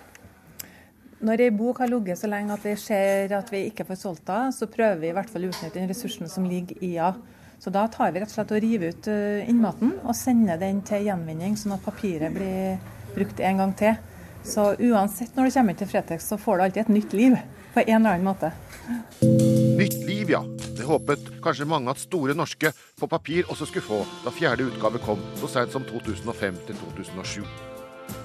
Når 1.24 1.44
ei 1.46 1.54
bok 1.56 1.80
har 1.80 1.88
ligget 1.88 2.20
så 2.20 2.28
lenge 2.28 2.52
at 2.52 2.68
vi 2.68 2.76
ser 2.78 3.32
at 3.38 3.48
vi 3.54 3.64
ikke 3.70 3.88
får 3.88 4.00
solgt 4.02 4.28
den, 4.28 4.52
så 4.52 4.68
prøver 4.68 5.00
vi 5.00 5.08
i 5.08 5.16
hvert 5.16 5.32
fall 5.32 5.48
å 5.48 5.50
utnytte 5.54 5.80
den 5.80 5.88
ressursen 5.88 6.28
som 6.28 6.44
ligger 6.44 6.84
i 6.84 6.92
den. 6.98 7.24
Så 7.64 7.72
da 7.74 7.86
tar 7.90 8.12
vi 8.12 8.20
rett 8.20 8.28
og 8.28 8.36
slett 8.36 8.52
og 8.54 8.60
river 8.62 8.92
ut 8.92 9.08
innmaten 9.48 9.96
og 10.04 10.14
sender 10.14 10.60
den 10.60 10.84
til 10.86 11.08
gjenvinning, 11.08 11.56
sånn 11.58 11.74
at 11.74 11.82
papiret 11.82 12.36
blir 12.36 12.76
brukt 13.16 13.40
en 13.40 13.64
gang 13.64 13.74
til. 13.80 13.96
Så 14.42 14.72
uansett 14.78 15.36
når 15.36 15.48
du 15.48 15.56
kommer 15.56 15.74
inn 15.74 15.80
til 15.80 15.90
Fretex, 15.90 16.28
så 16.28 16.38
får 16.40 16.58
du 16.58 16.64
alltid 16.66 16.82
et 16.82 16.92
nytt 16.94 17.16
liv 17.16 17.38
på 17.74 17.84
en 17.84 18.00
eller 18.00 18.16
annen 18.16 18.28
måte. 18.28 18.52
Nytt 19.78 19.98
liv, 20.06 20.30
ja. 20.30 20.42
Det 20.78 20.86
håpet 20.86 21.30
kanskje 21.44 21.68
mange 21.68 21.90
at 21.92 22.00
Store 22.00 22.34
norske 22.34 22.72
på 22.98 23.08
papir 23.10 23.48
også 23.50 23.68
skulle 23.68 23.86
få 23.86 24.02
da 24.24 24.32
fjerde 24.34 24.68
utgave 24.70 25.00
kom 25.04 25.22
så 25.40 25.50
seint 25.50 25.74
som 25.74 25.84
2005 25.86 26.62
til 26.68 26.80
2007. 26.84 27.42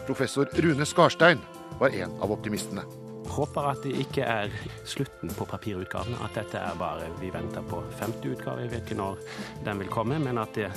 Professor 0.08 0.50
Rune 0.64 0.86
Skarstein 0.88 1.42
var 1.80 1.96
en 1.96 2.14
av 2.22 2.32
optimistene. 2.32 2.86
Håper 3.34 3.70
at 3.72 3.86
det 3.86 3.96
ikke 4.04 4.26
er 4.28 4.52
slutten 4.86 5.32
på 5.34 5.48
papirutgaven, 5.50 6.16
at 6.22 6.36
dette 6.38 6.60
er 6.60 6.76
bare 6.78 7.08
vi 7.22 7.32
venter 7.34 7.66
på 7.66 7.80
femte 7.98 8.34
utgave. 8.36 8.66
Jeg 8.66 8.74
vet 8.74 8.86
ikke 8.86 9.00
når 9.00 9.24
den 9.66 9.82
vil 9.82 9.92
komme, 9.92 10.20
men 10.22 10.38
at 10.42 10.54
det, 10.58 10.70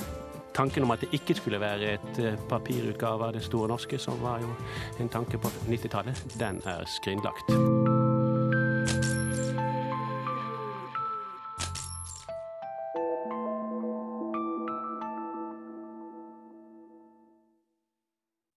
tanken 0.57 0.83
om 0.83 0.91
at 0.95 1.05
det 1.05 1.13
ikke 1.13 1.37
skulle 1.37 1.61
være 1.61 1.93
et 1.97 2.21
eh, 2.23 2.39
papirutgave 2.49 3.29
av 3.29 3.33
Det 3.37 3.43
store 3.45 3.69
norske, 3.73 3.99
som 4.01 4.21
var 4.21 4.41
jo 4.41 4.53
en 4.99 5.09
tanke 5.09 5.37
på 5.37 5.53
90-tallet, 5.69 6.23
den 6.39 6.61
er 6.65 6.87
skrinlagt. 6.97 7.76